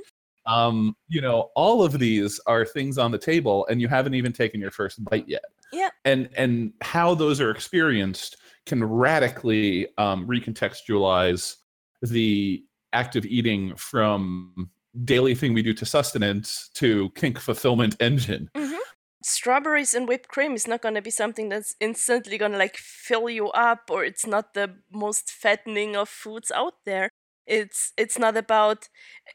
Um, 0.51 0.95
you 1.07 1.21
know, 1.21 1.49
all 1.55 1.83
of 1.83 1.99
these 1.99 2.39
are 2.47 2.65
things 2.65 2.97
on 2.97 3.11
the 3.11 3.19
table, 3.19 3.67
and 3.67 3.79
you 3.79 3.87
haven't 3.87 4.15
even 4.15 4.33
taken 4.33 4.59
your 4.59 4.71
first 4.71 5.03
bite 5.03 5.27
yet. 5.27 5.43
Yeah. 5.71 5.89
And 6.05 6.29
and 6.35 6.73
how 6.81 7.15
those 7.15 7.39
are 7.41 7.51
experienced 7.51 8.37
can 8.65 8.83
radically 8.83 9.87
um, 9.97 10.27
recontextualize 10.27 11.55
the 12.01 12.63
act 12.93 13.15
of 13.15 13.25
eating 13.25 13.75
from 13.75 14.69
daily 15.05 15.35
thing 15.35 15.53
we 15.53 15.61
do 15.61 15.73
to 15.73 15.85
sustenance 15.85 16.69
to 16.75 17.09
kink 17.11 17.39
fulfillment 17.39 17.95
engine. 17.99 18.49
Mm-hmm. 18.55 18.75
Strawberries 19.21 19.93
and 19.93 20.07
whipped 20.07 20.29
cream 20.29 20.53
is 20.53 20.67
not 20.67 20.81
going 20.81 20.95
to 20.95 21.01
be 21.01 21.11
something 21.11 21.49
that's 21.49 21.75
instantly 21.79 22.37
going 22.37 22.53
to 22.53 22.57
like 22.57 22.77
fill 22.77 23.29
you 23.29 23.49
up, 23.49 23.89
or 23.91 24.03
it's 24.03 24.25
not 24.25 24.53
the 24.53 24.77
most 24.91 25.29
fattening 25.29 25.95
of 25.95 26.07
foods 26.07 26.51
out 26.51 26.75
there. 26.85 27.09
It's 27.45 27.91
it's 27.97 28.17
not 28.17 28.37
about, 28.37 28.87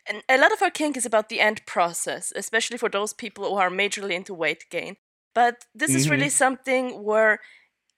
and 0.09 0.23
a 0.29 0.39
lot 0.39 0.53
of 0.53 0.63
our 0.63 0.71
kink 0.71 0.97
is 0.97 1.05
about 1.05 1.29
the 1.29 1.41
end 1.41 1.67
process, 1.67 2.33
especially 2.35 2.79
for 2.79 2.89
those 2.89 3.13
people 3.13 3.45
who 3.45 3.57
are 3.57 3.71
majorly 3.71 4.13
into 4.13 4.33
weight 4.33 4.65
gain. 4.71 4.97
But 5.35 5.65
this 5.75 5.91
mm-hmm. 5.91 5.97
is 5.99 6.11
really 6.11 6.27
mm-hmm. 6.27 6.31
something 6.31 7.03
where 7.03 7.41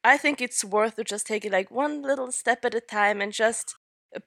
I 0.02 0.16
think 0.16 0.40
it's 0.40 0.64
worth 0.64 0.96
to 0.96 1.04
just 1.04 1.26
take 1.26 1.44
it 1.44 1.52
like 1.52 1.70
one 1.70 2.02
little 2.02 2.32
step 2.32 2.64
at 2.64 2.74
a 2.74 2.80
time 2.80 3.20
and 3.20 3.32
just 3.32 3.74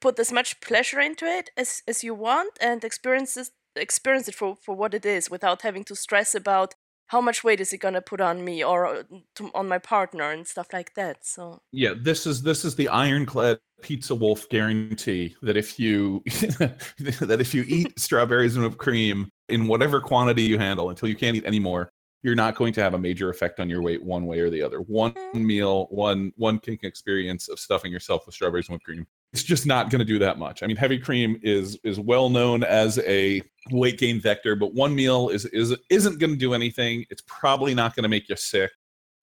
put 0.01 0.19
as 0.19 0.31
much 0.31 0.61
pleasure 0.61 0.99
into 0.99 1.25
it 1.25 1.49
as, 1.57 1.81
as 1.87 2.03
you 2.03 2.13
want 2.13 2.57
and 2.61 2.83
experience 2.83 3.37
it, 3.37 3.49
experience 3.75 4.27
it 4.27 4.35
for, 4.35 4.55
for 4.55 4.75
what 4.75 4.93
it 4.93 5.05
is 5.05 5.29
without 5.29 5.61
having 5.61 5.83
to 5.85 5.95
stress 5.95 6.35
about 6.35 6.75
how 7.07 7.21
much 7.21 7.43
weight 7.43 7.59
is 7.59 7.73
it 7.73 7.79
going 7.79 7.95
to 7.95 8.01
put 8.01 8.21
on 8.21 8.43
me 8.45 8.63
or 8.63 8.85
uh, 8.85 9.03
to, 9.35 9.49
on 9.55 9.67
my 9.67 9.79
partner 9.79 10.29
and 10.31 10.47
stuff 10.47 10.67
like 10.71 10.93
that 10.93 11.25
so 11.25 11.61
yeah 11.71 11.93
this 11.99 12.27
is 12.27 12.41
this 12.43 12.63
is 12.63 12.75
the 12.75 12.87
ironclad 12.89 13.59
pizza 13.81 14.13
wolf 14.13 14.47
guarantee 14.49 15.35
that 15.41 15.57
if 15.57 15.79
you 15.79 16.21
that 16.25 17.37
if 17.39 17.53
you 17.53 17.63
eat 17.67 17.99
strawberries 17.99 18.55
and 18.55 18.63
whipped 18.63 18.77
cream 18.77 19.29
in 19.47 19.67
whatever 19.67 19.99
quantity 19.99 20.43
you 20.43 20.59
handle 20.59 20.89
until 20.89 21.09
you 21.09 21.15
can't 21.15 21.35
eat 21.35 21.45
anymore 21.45 21.89
you're 22.21 22.35
not 22.35 22.55
going 22.55 22.73
to 22.73 22.81
have 22.81 22.93
a 22.93 22.99
major 22.99 23.29
effect 23.29 23.59
on 23.59 23.69
your 23.69 23.81
weight 23.81 24.03
one 24.03 24.25
way 24.25 24.39
or 24.39 24.49
the 24.49 24.61
other 24.61 24.79
one 24.81 25.11
mm. 25.11 25.35
meal 25.35 25.87
one 25.89 26.31
one 26.35 26.59
kink 26.59 26.83
experience 26.83 27.47
of 27.47 27.59
stuffing 27.59 27.91
yourself 27.91 28.25
with 28.25 28.35
strawberries 28.35 28.67
and 28.67 28.75
whipped 28.75 28.85
cream 28.85 29.07
it's 29.31 29.43
just 29.43 29.65
not 29.65 29.89
going 29.89 29.99
to 29.99 30.05
do 30.05 30.19
that 30.19 30.39
much. 30.39 30.63
I 30.63 30.67
mean, 30.67 30.77
heavy 30.77 30.97
cream 30.97 31.39
is 31.43 31.77
is 31.83 31.99
well 31.99 32.29
known 32.29 32.63
as 32.63 32.97
a 32.99 33.41
weight 33.71 33.99
gain 33.99 34.19
vector, 34.19 34.55
but 34.55 34.73
one 34.73 34.95
meal 34.95 35.29
is 35.29 35.45
is 35.45 35.75
isn't 35.89 36.19
going 36.19 36.31
to 36.31 36.37
do 36.37 36.53
anything. 36.53 37.05
It's 37.09 37.21
probably 37.27 37.75
not 37.75 37.95
going 37.95 38.03
to 38.03 38.09
make 38.09 38.27
you 38.27 38.35
sick, 38.35 38.71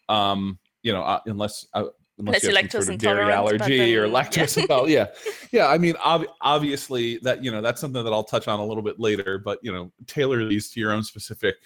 um, 0.08 0.58
you 0.82 0.92
know, 0.92 1.02
uh, 1.02 1.20
unless 1.26 1.66
uh, 1.74 1.86
unless, 2.18 2.44
you 2.44 2.54
have 2.54 2.70
sort 2.70 2.88
of 2.88 2.98
dairy 2.98 3.32
allergy 3.32 3.78
then, 3.78 3.98
or 3.98 4.08
lactose 4.08 4.56
yeah. 4.68 4.86
yeah, 4.86 5.06
yeah. 5.50 5.66
I 5.66 5.76
mean, 5.76 5.96
ob- 6.04 6.26
obviously 6.40 7.18
that 7.18 7.42
you 7.42 7.50
know 7.50 7.60
that's 7.60 7.80
something 7.80 8.04
that 8.04 8.12
I'll 8.12 8.24
touch 8.24 8.46
on 8.46 8.60
a 8.60 8.64
little 8.64 8.84
bit 8.84 9.00
later, 9.00 9.38
but 9.38 9.58
you 9.62 9.72
know, 9.72 9.90
tailor 10.06 10.46
these 10.46 10.70
to 10.70 10.80
your 10.80 10.92
own 10.92 11.02
specific 11.02 11.56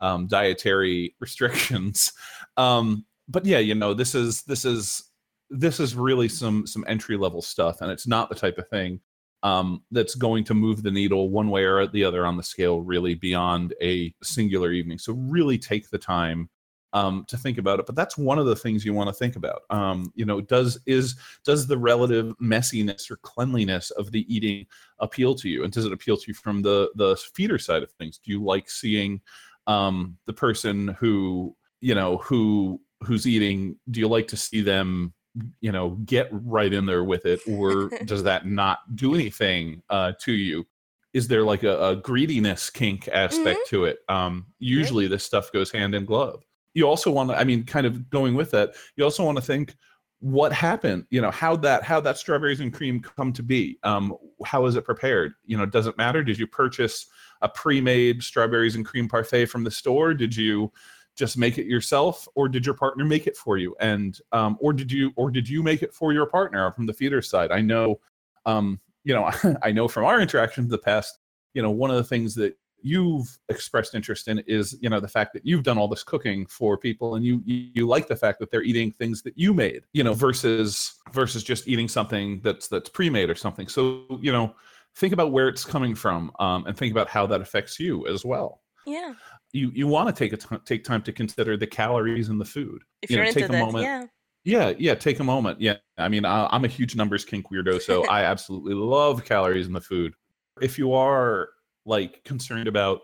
um, 0.00 0.26
dietary 0.26 1.14
restrictions. 1.20 2.12
Um, 2.56 3.04
but 3.28 3.44
yeah, 3.44 3.58
you 3.58 3.74
know, 3.74 3.94
this 3.94 4.14
is 4.14 4.42
this 4.42 4.64
is 4.64 5.10
this 5.50 5.80
is 5.80 5.94
really 5.94 6.28
some 6.28 6.66
some 6.66 6.84
entry 6.88 7.16
level 7.16 7.40
stuff 7.40 7.80
and 7.80 7.90
it's 7.90 8.06
not 8.06 8.28
the 8.28 8.34
type 8.34 8.58
of 8.58 8.68
thing 8.68 9.00
um, 9.42 9.82
that's 9.90 10.14
going 10.14 10.44
to 10.44 10.54
move 10.54 10.82
the 10.82 10.90
needle 10.90 11.30
one 11.30 11.50
way 11.50 11.64
or 11.64 11.86
the 11.86 12.04
other 12.04 12.26
on 12.26 12.36
the 12.36 12.42
scale 12.42 12.80
really 12.80 13.14
beyond 13.14 13.74
a 13.82 14.12
singular 14.22 14.72
evening. 14.72 14.98
So 14.98 15.12
really 15.12 15.58
take 15.58 15.88
the 15.90 15.98
time 15.98 16.48
um, 16.92 17.24
to 17.28 17.36
think 17.36 17.58
about 17.58 17.78
it. 17.78 17.86
But 17.86 17.94
that's 17.94 18.16
one 18.16 18.38
of 18.38 18.46
the 18.46 18.56
things 18.56 18.84
you 18.84 18.94
want 18.94 19.08
to 19.08 19.14
think 19.14 19.36
about. 19.36 19.62
Um, 19.70 20.12
you 20.14 20.24
know 20.24 20.40
does 20.40 20.80
is 20.86 21.16
does 21.44 21.66
the 21.66 21.78
relative 21.78 22.34
messiness 22.42 23.10
or 23.10 23.16
cleanliness 23.18 23.90
of 23.92 24.10
the 24.10 24.24
eating 24.34 24.66
appeal 24.98 25.34
to 25.36 25.48
you? 25.48 25.62
And 25.64 25.72
does 25.72 25.84
it 25.84 25.92
appeal 25.92 26.16
to 26.16 26.24
you 26.28 26.34
from 26.34 26.62
the 26.62 26.90
the 26.94 27.16
feeder 27.34 27.58
side 27.58 27.82
of 27.82 27.92
things? 27.92 28.18
Do 28.18 28.32
you 28.32 28.42
like 28.42 28.70
seeing 28.70 29.20
um, 29.66 30.16
the 30.26 30.32
person 30.32 30.88
who 30.98 31.56
you 31.80 31.94
know 31.94 32.18
who 32.18 32.80
who's 33.02 33.26
eating 33.26 33.76
do 33.90 34.00
you 34.00 34.08
like 34.08 34.28
to 34.28 34.36
see 34.36 34.60
them 34.60 35.12
you 35.60 35.70
know 35.70 35.90
get 36.04 36.28
right 36.30 36.72
in 36.72 36.86
there 36.86 37.04
with 37.04 37.26
it? 37.26 37.40
Or 37.48 37.88
does 38.04 38.22
that 38.24 38.46
not 38.46 38.78
do 38.96 39.14
anything 39.14 39.82
uh, 39.90 40.12
to 40.22 40.32
you? 40.32 40.66
Is 41.12 41.28
there 41.28 41.44
like 41.44 41.62
a, 41.62 41.82
a 41.88 41.96
greediness 41.96 42.70
kink 42.70 43.08
aspect 43.08 43.60
mm-hmm. 43.60 43.76
to 43.76 43.84
it? 43.86 43.98
Um, 44.08 44.46
usually 44.58 45.04
right. 45.04 45.10
this 45.10 45.24
stuff 45.24 45.52
goes 45.52 45.70
hand 45.70 45.94
in 45.94 46.04
glove. 46.04 46.42
You 46.74 46.86
also 46.86 47.10
want 47.10 47.30
to 47.30 47.38
i 47.38 47.44
mean 47.44 47.64
kind 47.64 47.86
of 47.86 48.10
going 48.10 48.34
with 48.34 48.50
that 48.50 48.74
you 48.96 49.04
also 49.04 49.24
want 49.24 49.36
to 49.36 49.42
think 49.42 49.74
what 50.20 50.52
happened 50.52 51.06
you 51.10 51.20
know 51.20 51.30
how 51.30 51.56
that 51.56 51.82
how 51.82 52.00
that 52.00 52.18
strawberries 52.18 52.60
and 52.60 52.72
cream 52.72 53.00
come 53.00 53.32
to 53.32 53.42
be? 53.42 53.78
Um, 53.82 54.16
how 54.44 54.66
is 54.66 54.76
it 54.76 54.84
prepared? 54.84 55.32
You 55.44 55.56
know 55.56 55.66
does 55.66 55.86
it 55.86 55.96
matter? 55.96 56.22
Did 56.22 56.38
you 56.38 56.46
purchase 56.46 57.06
a 57.42 57.48
pre-made 57.48 58.22
strawberries 58.22 58.74
and 58.74 58.84
cream 58.84 59.08
parfait 59.08 59.46
from 59.46 59.64
the 59.64 59.70
store? 59.70 60.14
Did 60.14 60.34
you 60.34 60.72
just 61.16 61.38
make 61.38 61.58
it 61.58 61.66
yourself 61.66 62.28
or 62.34 62.48
did 62.48 62.66
your 62.66 62.74
partner 62.74 63.04
make 63.04 63.26
it 63.26 63.36
for 63.36 63.56
you? 63.56 63.74
And 63.80 64.18
um, 64.32 64.56
or 64.60 64.72
did 64.72 64.92
you 64.92 65.12
or 65.16 65.30
did 65.30 65.48
you 65.48 65.62
make 65.62 65.82
it 65.82 65.94
for 65.94 66.12
your 66.12 66.26
partner 66.26 66.70
from 66.72 66.86
the 66.86 66.92
feeder 66.92 67.22
side? 67.22 67.50
I 67.50 67.60
know 67.60 68.00
um, 68.44 68.80
you 69.06 69.14
know 69.14 69.30
i 69.62 69.72
know 69.72 69.88
from 69.88 70.04
our 70.04 70.20
interactions 70.20 70.66
in 70.66 70.70
the 70.70 70.76
past 70.76 71.18
you 71.54 71.62
know 71.62 71.70
one 71.70 71.90
of 71.90 71.96
the 71.96 72.04
things 72.04 72.34
that 72.34 72.54
you've 72.82 73.38
expressed 73.48 73.94
interest 73.94 74.28
in 74.28 74.38
is 74.40 74.76
you 74.82 74.90
know 74.90 75.00
the 75.00 75.08
fact 75.08 75.32
that 75.32 75.46
you've 75.46 75.62
done 75.62 75.78
all 75.78 75.88
this 75.88 76.02
cooking 76.02 76.44
for 76.44 76.76
people 76.76 77.14
and 77.14 77.24
you 77.24 77.40
you 77.46 77.86
like 77.86 78.06
the 78.06 78.14
fact 78.14 78.38
that 78.38 78.50
they're 78.50 78.62
eating 78.62 78.92
things 78.92 79.22
that 79.22 79.36
you 79.36 79.54
made 79.54 79.82
you 79.94 80.04
know 80.04 80.12
versus 80.12 80.96
versus 81.12 81.42
just 81.42 81.66
eating 81.66 81.88
something 81.88 82.38
that's 82.42 82.68
that's 82.68 82.90
pre-made 82.90 83.30
or 83.30 83.34
something. 83.34 83.66
So 83.66 84.04
you 84.20 84.30
know 84.30 84.54
think 84.96 85.12
about 85.12 85.32
where 85.32 85.48
it's 85.48 85.64
coming 85.64 85.94
from 85.94 86.30
um, 86.38 86.66
and 86.66 86.76
think 86.76 86.92
about 86.92 87.08
how 87.08 87.26
that 87.26 87.40
affects 87.40 87.78
you 87.78 88.06
as 88.06 88.24
well 88.24 88.62
yeah 88.86 89.14
you 89.56 89.72
you 89.74 89.86
want 89.86 90.08
to 90.08 90.14
take 90.14 90.32
a 90.32 90.36
t- 90.36 90.62
take 90.64 90.84
time 90.84 91.02
to 91.02 91.12
consider 91.12 91.56
the 91.56 91.66
calories 91.66 92.28
in 92.28 92.38
the 92.38 92.44
food. 92.44 92.82
If 93.02 93.10
you 93.10 93.18
are 93.18 93.22
know, 93.22 93.28
into 93.28 93.40
take 93.40 93.48
a 93.48 93.52
that, 93.52 93.64
moment. 93.64 93.84
Yeah. 93.84 94.06
Yeah, 94.44 94.74
yeah, 94.78 94.94
take 94.94 95.18
a 95.18 95.24
moment. 95.24 95.60
Yeah, 95.60 95.78
I 95.98 96.08
mean, 96.08 96.24
I, 96.24 96.46
I'm 96.52 96.64
a 96.64 96.68
huge 96.68 96.94
numbers 96.94 97.24
kink 97.24 97.50
weirdo, 97.50 97.82
so 97.82 98.06
I 98.08 98.22
absolutely 98.22 98.74
love 98.74 99.24
calories 99.24 99.66
in 99.66 99.72
the 99.72 99.80
food. 99.80 100.14
If 100.60 100.78
you 100.78 100.92
are 100.92 101.48
like 101.84 102.22
concerned 102.22 102.68
about 102.68 103.00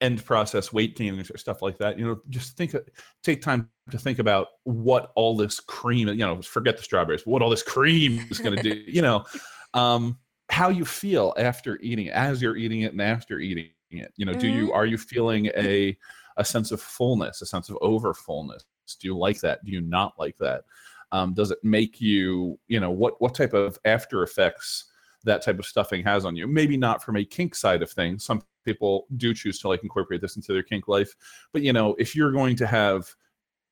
end 0.00 0.24
process 0.24 0.72
weight 0.72 0.96
gain 0.96 1.20
or 1.20 1.38
stuff 1.38 1.62
like 1.62 1.78
that, 1.78 2.00
you 2.00 2.04
know, 2.04 2.20
just 2.30 2.56
think, 2.56 2.74
take 3.22 3.42
time 3.42 3.70
to 3.92 3.98
think 3.98 4.18
about 4.18 4.48
what 4.64 5.12
all 5.14 5.36
this 5.36 5.60
cream, 5.60 6.08
you 6.08 6.16
know, 6.16 6.42
forget 6.42 6.76
the 6.76 6.82
strawberries, 6.82 7.24
what 7.26 7.42
all 7.42 7.50
this 7.50 7.62
cream 7.62 8.26
is 8.28 8.40
going 8.40 8.56
to 8.56 8.62
do, 8.62 8.82
you 8.88 9.02
know, 9.02 9.24
um, 9.74 10.18
how 10.50 10.68
you 10.68 10.84
feel 10.84 11.34
after 11.38 11.78
eating, 11.80 12.10
as 12.10 12.42
you're 12.42 12.56
eating 12.56 12.82
it 12.82 12.92
and 12.92 13.00
after 13.00 13.38
eating 13.38 13.70
it 13.90 14.12
you 14.16 14.24
know 14.24 14.32
mm-hmm. 14.32 14.40
do 14.40 14.48
you 14.48 14.64
mm-hmm. 14.66 14.74
are 14.74 14.86
you 14.86 14.96
feeling 14.96 15.46
a 15.56 15.96
a 16.38 16.44
sense 16.44 16.72
of 16.72 16.80
fullness 16.80 17.42
a 17.42 17.46
sense 17.46 17.68
of 17.68 17.76
over 17.82 18.14
fullness 18.14 18.64
do 18.96 19.08
you 19.08 19.16
like 19.16 19.40
that? 19.40 19.64
Do 19.64 19.72
you 19.72 19.80
not 19.80 20.14
like 20.18 20.36
that? 20.38 20.64
Um, 21.10 21.34
does 21.34 21.50
it 21.50 21.58
make 21.62 22.00
you 22.00 22.58
you 22.68 22.80
know 22.80 22.90
what 22.90 23.20
what 23.20 23.34
type 23.34 23.52
of 23.52 23.78
after 23.84 24.22
effects 24.22 24.86
that 25.24 25.42
type 25.42 25.58
of 25.58 25.66
stuffing 25.66 26.02
has 26.04 26.24
on 26.24 26.36
you? 26.36 26.46
Maybe 26.46 26.76
not 26.76 27.02
from 27.02 27.16
a 27.16 27.24
kink 27.24 27.54
side 27.54 27.82
of 27.82 27.90
things. 27.90 28.24
Some 28.24 28.42
people 28.64 29.06
do 29.16 29.34
choose 29.34 29.58
to 29.60 29.68
like 29.68 29.82
incorporate 29.82 30.20
this 30.20 30.36
into 30.36 30.52
their 30.52 30.62
kink 30.62 30.86
life 30.86 31.16
but 31.52 31.62
you 31.62 31.72
know 31.72 31.96
if 31.98 32.14
you're 32.14 32.30
going 32.30 32.54
to 32.54 32.64
have 32.64 33.12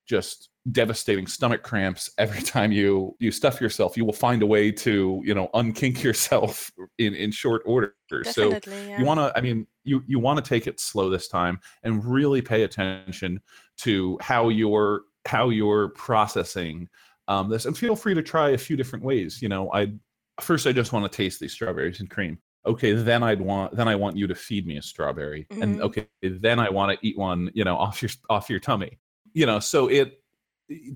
just 0.04 0.48
devastating 0.72 1.26
stomach 1.26 1.62
cramps 1.62 2.10
every 2.18 2.42
time 2.42 2.72
you 2.72 3.16
you 3.18 3.30
stuff 3.30 3.60
yourself. 3.60 3.96
You 3.96 4.04
will 4.04 4.12
find 4.12 4.42
a 4.42 4.46
way 4.46 4.70
to 4.72 5.20
you 5.24 5.34
know 5.34 5.48
unkink 5.54 6.02
yourself 6.02 6.70
in 6.98 7.14
in 7.14 7.30
short 7.30 7.62
order. 7.64 7.94
Definitely, 8.10 8.60
so 8.60 8.70
yeah. 8.72 8.98
you 8.98 9.04
want 9.04 9.20
to 9.20 9.32
i 9.36 9.40
mean 9.40 9.66
you 9.84 10.02
you 10.06 10.18
want 10.18 10.42
to 10.42 10.48
take 10.48 10.66
it 10.66 10.80
slow 10.80 11.08
this 11.08 11.28
time 11.28 11.60
and 11.84 12.04
really 12.04 12.42
pay 12.42 12.64
attention 12.64 13.40
to 13.78 14.18
how 14.20 14.48
you're 14.48 15.02
how 15.26 15.50
you're 15.50 15.90
processing 15.90 16.88
um, 17.28 17.48
this. 17.48 17.64
And 17.66 17.78
feel 17.78 17.94
free 17.94 18.14
to 18.14 18.22
try 18.22 18.50
a 18.50 18.58
few 18.58 18.76
different 18.76 19.04
ways. 19.04 19.40
You 19.40 19.48
know 19.48 19.72
i 19.72 19.92
first 20.40 20.66
i 20.66 20.72
just 20.72 20.92
want 20.92 21.10
to 21.10 21.16
taste 21.16 21.40
these 21.40 21.52
strawberries 21.52 22.00
and 22.00 22.10
cream. 22.10 22.38
Okay 22.66 22.92
then 22.92 23.22
i'd 23.22 23.40
want 23.40 23.74
then 23.74 23.88
i 23.88 23.96
want 23.96 24.16
you 24.16 24.26
to 24.26 24.34
feed 24.34 24.66
me 24.66 24.76
a 24.76 24.82
strawberry. 24.82 25.46
Mm-hmm. 25.50 25.62
and 25.62 25.82
okay 25.82 26.06
then 26.22 26.58
i 26.58 26.68
want 26.68 26.92
to 26.92 27.06
eat 27.06 27.16
one 27.16 27.50
you 27.54 27.64
know 27.64 27.76
off 27.76 28.02
your 28.02 28.10
off 28.28 28.50
your 28.50 28.60
tummy. 28.60 28.98
You 29.32 29.46
know 29.46 29.60
so 29.60 29.88
it 29.88 30.19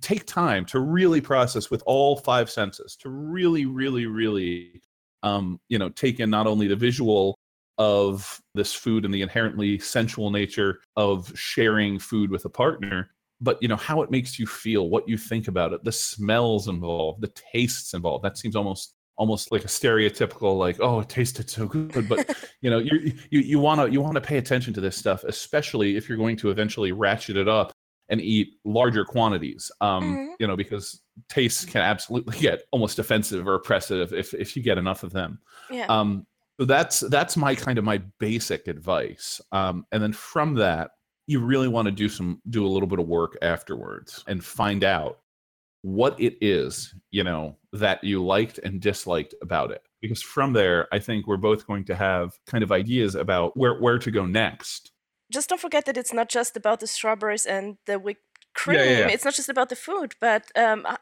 take 0.00 0.26
time 0.26 0.64
to 0.66 0.80
really 0.80 1.20
process 1.20 1.70
with 1.70 1.82
all 1.86 2.16
five 2.16 2.50
senses 2.50 2.96
to 2.96 3.08
really 3.08 3.66
really 3.66 4.06
really 4.06 4.80
um, 5.22 5.58
you 5.68 5.78
know 5.78 5.88
take 5.90 6.20
in 6.20 6.30
not 6.30 6.46
only 6.46 6.66
the 6.66 6.76
visual 6.76 7.38
of 7.78 8.40
this 8.54 8.72
food 8.72 9.04
and 9.04 9.12
the 9.12 9.22
inherently 9.22 9.78
sensual 9.78 10.30
nature 10.30 10.80
of 10.96 11.32
sharing 11.34 11.98
food 11.98 12.30
with 12.30 12.44
a 12.44 12.48
partner 12.48 13.10
but 13.40 13.60
you 13.60 13.66
know 13.66 13.76
how 13.76 14.00
it 14.02 14.10
makes 14.10 14.38
you 14.38 14.46
feel 14.46 14.88
what 14.88 15.08
you 15.08 15.18
think 15.18 15.48
about 15.48 15.72
it 15.72 15.82
the 15.82 15.92
smells 15.92 16.68
involved 16.68 17.20
the 17.20 17.32
tastes 17.52 17.94
involved. 17.94 18.24
That 18.24 18.38
seems 18.38 18.54
almost 18.54 18.94
almost 19.16 19.52
like 19.52 19.64
a 19.64 19.68
stereotypical 19.68 20.58
like 20.58 20.76
oh 20.80 21.00
it 21.00 21.08
tasted 21.08 21.48
so 21.48 21.66
good 21.66 22.08
but 22.08 22.36
you 22.60 22.70
know 22.70 22.78
you 22.78 23.12
you 23.30 23.40
you 23.40 23.58
want 23.60 23.80
to 23.80 23.90
you 23.90 24.00
want 24.00 24.14
to 24.14 24.20
pay 24.20 24.38
attention 24.38 24.74
to 24.74 24.80
this 24.80 24.96
stuff 24.96 25.22
especially 25.24 25.96
if 25.96 26.08
you're 26.08 26.18
going 26.18 26.36
to 26.36 26.50
eventually 26.50 26.90
ratchet 26.90 27.36
it 27.36 27.48
up 27.48 27.72
and 28.14 28.22
eat 28.22 28.54
larger 28.64 29.04
quantities 29.04 29.70
um 29.80 30.04
Mhm. 30.04 30.34
you 30.40 30.46
know 30.46 30.56
because 30.56 31.00
tastes 31.28 31.64
can 31.64 31.82
absolutely 31.82 32.38
get 32.48 32.62
almost 32.70 32.98
offensive 32.98 33.46
or 33.46 33.54
oppressive 33.54 34.12
if 34.12 34.32
if 34.34 34.56
you 34.56 34.62
get 34.62 34.78
enough 34.78 35.02
of 35.02 35.12
them 35.12 35.38
Yeah. 35.70 35.86
um 35.88 36.26
so 36.58 36.64
that's 36.66 37.00
that's 37.00 37.36
my 37.36 37.54
kind 37.54 37.78
of 37.78 37.84
my 37.84 37.98
basic 38.20 38.68
advice 38.68 39.40
um 39.52 39.84
and 39.92 40.02
then 40.02 40.12
from 40.12 40.54
that 40.54 40.92
you 41.26 41.40
really 41.40 41.68
want 41.68 41.86
to 41.86 41.92
do 41.92 42.08
some 42.08 42.40
do 42.50 42.64
a 42.66 42.72
little 42.74 42.86
bit 42.88 42.98
of 43.00 43.06
work 43.08 43.36
afterwards 43.42 44.22
and 44.28 44.44
find 44.44 44.84
out 44.84 45.18
what 45.82 46.18
it 46.20 46.36
is 46.40 46.94
you 47.10 47.22
know 47.24 47.56
that 47.72 48.02
you 48.02 48.24
liked 48.24 48.58
and 48.64 48.80
disliked 48.80 49.34
about 49.42 49.70
it 49.70 49.82
because 50.00 50.22
from 50.22 50.52
there 50.52 50.86
i 50.92 50.98
think 50.98 51.26
we're 51.26 51.36
both 51.36 51.66
going 51.66 51.84
to 51.84 51.94
have 51.94 52.32
kind 52.46 52.64
of 52.64 52.72
ideas 52.72 53.14
about 53.14 53.54
where 53.56 53.78
where 53.80 53.98
to 53.98 54.10
go 54.10 54.24
next 54.24 54.92
just 55.32 55.48
don't 55.48 55.60
forget 55.60 55.86
that 55.86 55.96
it's 55.96 56.12
not 56.12 56.28
just 56.28 56.56
about 56.56 56.80
the 56.80 56.86
strawberries 56.86 57.46
and 57.46 57.76
the 57.86 57.98
whipped 57.98 58.22
cream. 58.54 58.78
Yeah, 58.78 58.84
yeah, 58.84 58.98
yeah. 59.00 59.08
It's 59.08 59.24
not 59.24 59.34
just 59.34 59.48
about 59.48 59.68
the 59.68 59.76
food, 59.76 60.14
but 60.20 60.50
um, 60.56 60.86
uh, 60.86 60.96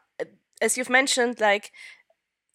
as 0.60 0.76
you've 0.76 0.90
mentioned, 0.90 1.40
like 1.40 1.72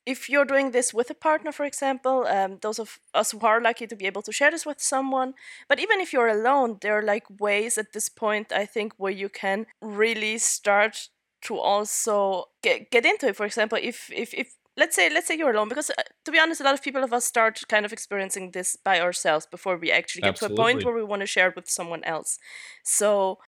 if 0.05 0.29
you're 0.29 0.45
doing 0.45 0.71
this 0.71 0.93
with 0.93 1.09
a 1.09 1.13
partner, 1.13 1.51
for 1.51 1.65
example, 1.65 2.25
um, 2.27 2.59
those 2.61 2.79
of 2.79 2.99
us 3.13 3.31
who 3.31 3.39
are 3.41 3.59
lucky 3.59 3.85
to 3.85 3.95
be 3.95 4.05
able 4.05 4.21
to 4.21 4.31
share 4.31 4.49
this 4.49 4.65
with 4.65 4.79
someone, 4.79 5.33
but 5.67 5.79
even 5.79 5.99
if 5.99 6.13
you're 6.13 6.29
alone, 6.29 6.77
there 6.81 6.97
are 6.97 7.03
like 7.03 7.25
ways 7.41 7.77
at 7.77 7.91
this 7.91 8.07
point, 8.07 8.53
I 8.53 8.65
think, 8.65 8.93
where 8.95 9.11
you 9.11 9.27
can 9.27 9.65
really 9.81 10.37
start 10.37 11.09
to 11.41 11.59
also 11.59 12.45
get 12.63 12.89
get 12.89 13.05
into 13.05 13.27
it. 13.27 13.35
For 13.35 13.45
example, 13.45 13.77
if 13.81 14.09
if 14.11 14.33
if 14.33 14.55
let's 14.77 14.95
say 14.95 15.09
let's 15.09 15.27
say 15.27 15.35
you're 15.35 15.51
alone 15.51 15.69
because 15.69 15.89
uh, 15.89 16.03
to 16.23 16.31
be 16.31 16.39
honest 16.39 16.61
a 16.61 16.63
lot 16.63 16.73
of 16.73 16.83
people 16.83 17.03
of 17.03 17.11
us 17.11 17.25
start 17.25 17.59
kind 17.67 17.85
of 17.85 17.91
experiencing 17.91 18.51
this 18.51 18.77
by 18.77 19.01
ourselves 19.01 19.45
before 19.45 19.77
we 19.77 19.91
actually 19.91 20.21
get 20.21 20.35
to 20.37 20.45
a 20.45 20.49
point 20.49 20.85
where 20.85 20.95
we 20.95 21.03
want 21.03 21.21
to 21.21 21.25
share 21.25 21.49
it 21.49 21.55
with 21.55 21.69
someone 21.69 22.03
else. 22.03 22.39
So 22.83 23.39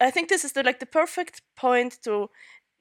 i 0.00 0.10
think 0.10 0.28
this 0.28 0.44
is 0.44 0.52
the 0.52 0.62
like 0.62 0.80
the 0.80 0.86
perfect 0.86 1.42
point 1.56 1.98
to 2.02 2.28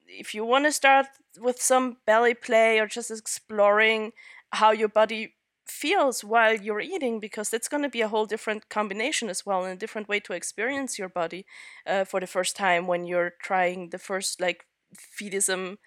if 0.08 0.34
you 0.34 0.44
want 0.46 0.66
to 0.66 0.72
start 0.72 1.08
with 1.40 1.62
some 1.62 1.98
belly 2.06 2.34
play 2.34 2.80
or 2.80 2.88
just 2.88 3.12
exploring 3.12 4.12
how 4.54 4.72
your 4.72 4.88
body 4.88 5.36
feels 5.68 6.24
while 6.24 6.56
you're 6.56 6.80
eating 6.80 7.20
because 7.20 7.50
that's 7.50 7.68
going 7.68 7.84
to 7.84 7.90
be 7.90 8.02
a 8.02 8.08
whole 8.08 8.26
different 8.26 8.70
combination 8.70 9.30
as 9.30 9.46
well 9.46 9.64
and 9.64 9.74
a 9.74 9.78
different 9.78 10.10
way 10.10 10.20
to 10.20 10.34
experience 10.34 10.98
your 10.98 11.10
body 11.10 11.46
uh, 11.86 12.04
for 12.04 12.20
the 12.20 12.28
first 12.28 12.56
time 12.56 12.88
when 12.88 13.06
you're 13.06 13.34
trying 13.42 13.90
the 13.90 14.00
first 14.00 14.42
like 14.42 14.66
fetism 14.96 15.78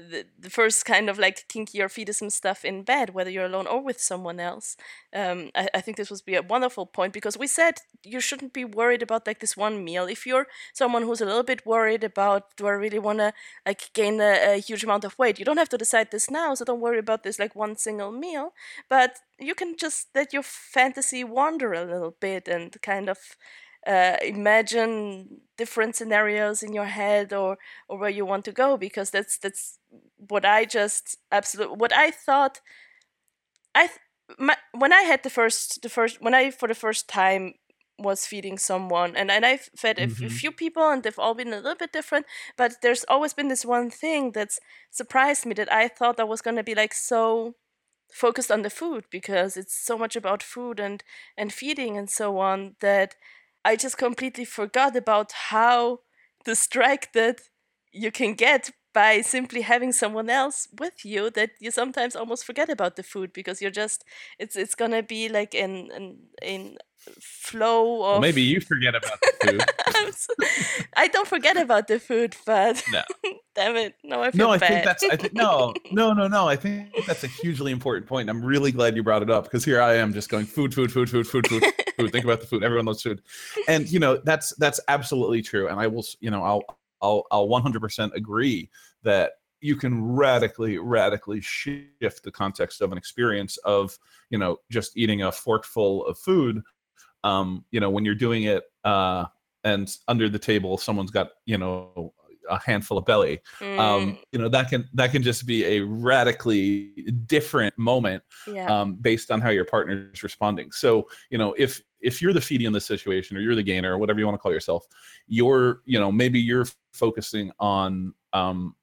the, 0.00 0.26
the 0.38 0.50
first 0.50 0.84
kind 0.84 1.08
of 1.10 1.18
like 1.18 1.46
kinky 1.48 1.80
or 1.82 1.88
fetism 1.88 2.32
stuff 2.32 2.64
in 2.64 2.82
bed, 2.82 3.10
whether 3.10 3.30
you're 3.30 3.46
alone 3.46 3.66
or 3.66 3.82
with 3.82 4.00
someone 4.00 4.40
else. 4.40 4.76
Um, 5.14 5.50
I, 5.54 5.68
I 5.74 5.80
think 5.80 5.96
this 5.96 6.10
would 6.10 6.24
be 6.24 6.36
a 6.36 6.42
wonderful 6.42 6.86
point 6.86 7.12
because 7.12 7.36
we 7.36 7.46
said 7.46 7.74
you 8.02 8.20
shouldn't 8.20 8.52
be 8.52 8.64
worried 8.64 9.02
about 9.02 9.26
like 9.26 9.40
this 9.40 9.56
one 9.56 9.84
meal. 9.84 10.06
If 10.06 10.26
you're 10.26 10.46
someone 10.72 11.02
who's 11.02 11.20
a 11.20 11.26
little 11.26 11.42
bit 11.42 11.66
worried 11.66 12.04
about 12.04 12.56
do 12.56 12.66
I 12.66 12.72
really 12.72 12.98
want 12.98 13.18
to 13.18 13.32
like 13.66 13.92
gain 13.92 14.20
a, 14.20 14.54
a 14.54 14.60
huge 14.60 14.84
amount 14.84 15.04
of 15.04 15.18
weight, 15.18 15.38
you 15.38 15.44
don't 15.44 15.58
have 15.58 15.68
to 15.70 15.78
decide 15.78 16.10
this 16.10 16.30
now. 16.30 16.54
So 16.54 16.64
don't 16.64 16.80
worry 16.80 16.98
about 16.98 17.22
this 17.22 17.38
like 17.38 17.54
one 17.54 17.76
single 17.76 18.10
meal, 18.10 18.52
but 18.88 19.18
you 19.38 19.54
can 19.54 19.76
just 19.76 20.08
let 20.14 20.32
your 20.32 20.42
fantasy 20.42 21.24
wander 21.24 21.72
a 21.72 21.84
little 21.84 22.16
bit 22.20 22.48
and 22.48 22.80
kind 22.82 23.08
of 23.08 23.18
uh, 23.86 24.16
imagine 24.22 25.40
different 25.56 25.96
scenarios 25.96 26.62
in 26.62 26.72
your 26.72 26.86
head 26.86 27.32
or 27.32 27.58
or 27.88 27.98
where 27.98 28.10
you 28.10 28.24
want 28.26 28.44
to 28.44 28.52
go 28.52 28.76
because 28.76 29.10
that's 29.10 29.38
that's 29.38 29.78
what 30.16 30.44
I 30.44 30.64
just 30.64 31.16
absolutely 31.32 31.76
what 31.76 31.92
I 31.92 32.10
thought 32.10 32.60
I 33.74 33.86
th- 33.86 33.98
my, 34.38 34.56
when 34.72 34.92
I 34.92 35.02
had 35.02 35.22
the 35.22 35.30
first 35.30 35.82
the 35.82 35.88
first 35.88 36.20
when 36.20 36.34
I 36.34 36.50
for 36.50 36.68
the 36.68 36.74
first 36.74 37.08
time 37.08 37.54
was 37.98 38.26
feeding 38.26 38.58
someone 38.58 39.16
and 39.16 39.30
and 39.30 39.44
I've 39.44 39.68
fed 39.76 39.98
a 39.98 40.02
f- 40.04 40.10
Mhm. 40.18 40.30
few 40.30 40.50
people 40.52 40.88
and 40.88 41.02
they've 41.02 41.18
all 41.18 41.34
been 41.34 41.52
a 41.52 41.56
little 41.56 41.74
bit 41.74 41.92
different 41.92 42.26
but 42.56 42.80
there's 42.82 43.04
always 43.08 43.34
been 43.34 43.48
this 43.48 43.64
one 43.64 43.90
thing 43.90 44.32
that's 44.32 44.58
surprised 44.90 45.44
me 45.46 45.54
that 45.54 45.72
I 45.72 45.88
thought 45.88 46.20
I 46.20 46.24
was 46.24 46.40
going 46.42 46.56
to 46.56 46.62
be 46.64 46.74
like 46.74 46.94
so 46.94 47.54
focused 48.12 48.50
on 48.50 48.62
the 48.62 48.70
food 48.70 49.04
because 49.10 49.56
it's 49.56 49.74
so 49.76 49.98
much 49.98 50.16
about 50.16 50.42
food 50.42 50.80
and 50.80 51.02
and 51.36 51.52
feeding 51.52 51.96
and 51.98 52.10
so 52.10 52.38
on 52.38 52.76
that 52.80 53.16
I 53.64 53.76
just 53.76 53.98
completely 53.98 54.44
forgot 54.44 54.96
about 54.96 55.32
how 55.32 56.00
distracted 56.44 57.40
you 57.92 58.10
can 58.10 58.34
get 58.34 58.70
by 58.92 59.20
simply 59.20 59.60
having 59.62 59.92
someone 59.92 60.28
else 60.30 60.66
with 60.78 61.04
you 61.04 61.30
that 61.30 61.50
you 61.60 61.70
sometimes 61.70 62.16
almost 62.16 62.44
forget 62.44 62.68
about 62.68 62.96
the 62.96 63.02
food 63.02 63.32
because 63.32 63.62
you're 63.62 63.70
just 63.70 64.04
it's 64.38 64.56
it's 64.56 64.74
gonna 64.74 65.02
be 65.02 65.28
like 65.28 65.54
in 65.54 65.90
in 65.96 66.16
in 66.42 66.76
flow 67.20 68.02
of 68.02 68.10
well, 68.10 68.20
maybe 68.20 68.42
you 68.42 68.60
forget 68.60 68.94
about 68.94 69.18
the 69.22 69.32
food 69.46 70.14
so- 70.14 70.34
I 70.96 71.08
don't 71.08 71.26
forget 71.26 71.56
about 71.56 71.88
the 71.88 71.98
food, 71.98 72.36
but 72.44 72.82
No. 72.92 73.02
damn 73.54 73.76
it, 73.76 73.94
no, 74.04 74.22
I 74.22 74.30
feel 74.30 74.46
no 74.46 74.52
i 74.52 74.58
bad. 74.58 74.68
think 74.68 74.84
that's 74.84 75.04
i 75.10 75.16
think 75.16 75.32
no 75.34 75.72
no 75.92 76.12
no 76.12 76.28
no 76.28 76.46
i 76.46 76.56
think 76.56 76.88
that's 77.06 77.24
a 77.24 77.26
hugely 77.26 77.72
important 77.72 78.06
point 78.06 78.28
i'm 78.30 78.44
really 78.44 78.70
glad 78.70 78.94
you 78.96 79.02
brought 79.02 79.22
it 79.22 79.30
up 79.30 79.44
because 79.44 79.64
here 79.64 79.80
i 79.82 79.94
am 79.94 80.12
just 80.12 80.28
going 80.28 80.46
food 80.46 80.72
food 80.74 80.92
food 80.92 81.08
food 81.10 81.26
food 81.26 81.46
food 81.48 81.64
food 81.96 82.12
think 82.12 82.24
about 82.24 82.40
the 82.40 82.46
food 82.46 82.62
everyone 82.62 82.84
loves 82.86 83.02
food 83.02 83.20
and 83.66 83.88
you 83.90 83.98
know 83.98 84.16
that's 84.24 84.54
that's 84.56 84.78
absolutely 84.88 85.42
true 85.42 85.68
and 85.68 85.80
i 85.80 85.86
will 85.86 86.04
you 86.20 86.30
know 86.30 86.42
i'll 86.44 86.62
i'll 87.02 87.24
i'll 87.30 87.48
100% 87.48 88.14
agree 88.14 88.70
that 89.02 89.32
you 89.60 89.76
can 89.76 90.02
radically 90.02 90.78
radically 90.78 91.40
shift 91.40 92.22
the 92.24 92.32
context 92.32 92.80
of 92.80 92.92
an 92.92 92.98
experience 92.98 93.56
of 93.58 93.98
you 94.30 94.38
know 94.38 94.56
just 94.70 94.96
eating 94.96 95.22
a 95.22 95.32
forkful 95.32 96.06
of 96.06 96.18
food 96.18 96.62
um 97.24 97.64
you 97.70 97.80
know 97.80 97.90
when 97.90 98.04
you're 98.04 98.14
doing 98.14 98.44
it 98.44 98.64
uh 98.84 99.24
and 99.64 99.96
under 100.08 100.28
the 100.28 100.38
table 100.38 100.78
someone's 100.78 101.10
got 101.10 101.30
you 101.44 101.58
know 101.58 102.12
a 102.50 102.58
handful 102.58 102.98
of 102.98 103.04
belly. 103.04 103.40
Mm, 103.60 103.78
um 103.78 104.18
you 104.32 104.38
know 104.38 104.48
that 104.48 104.68
can 104.70 104.88
that 104.94 105.12
can 105.12 105.22
just 105.22 105.46
be 105.46 105.64
a 105.64 105.80
radically 105.80 106.92
different 107.26 107.76
moment 107.78 108.22
yeah, 108.46 108.66
um 108.80 108.94
based 108.96 109.30
on 109.30 109.40
how 109.40 109.50
your 109.50 109.64
partner 109.64 110.10
is 110.12 110.22
responding. 110.22 110.72
So 110.72 111.08
you 111.30 111.38
know 111.38 111.54
if 111.58 111.82
if 112.00 112.20
you're 112.22 112.32
the 112.32 112.40
feedie 112.40 112.66
in 112.66 112.72
this 112.72 112.86
situation 112.86 113.36
or 113.36 113.40
you're 113.40 113.54
the 113.54 113.62
gainer 113.62 113.92
or 113.94 113.98
whatever 113.98 114.18
you 114.18 114.26
want 114.26 114.34
to 114.36 114.38
call 114.38 114.52
yourself 114.52 114.86
you're 115.26 115.82
you 115.84 115.98
know 116.00 116.10
maybe 116.10 116.40
you're 116.40 116.66
focusing 116.92 117.52
on 117.60 118.14
um 118.32 118.74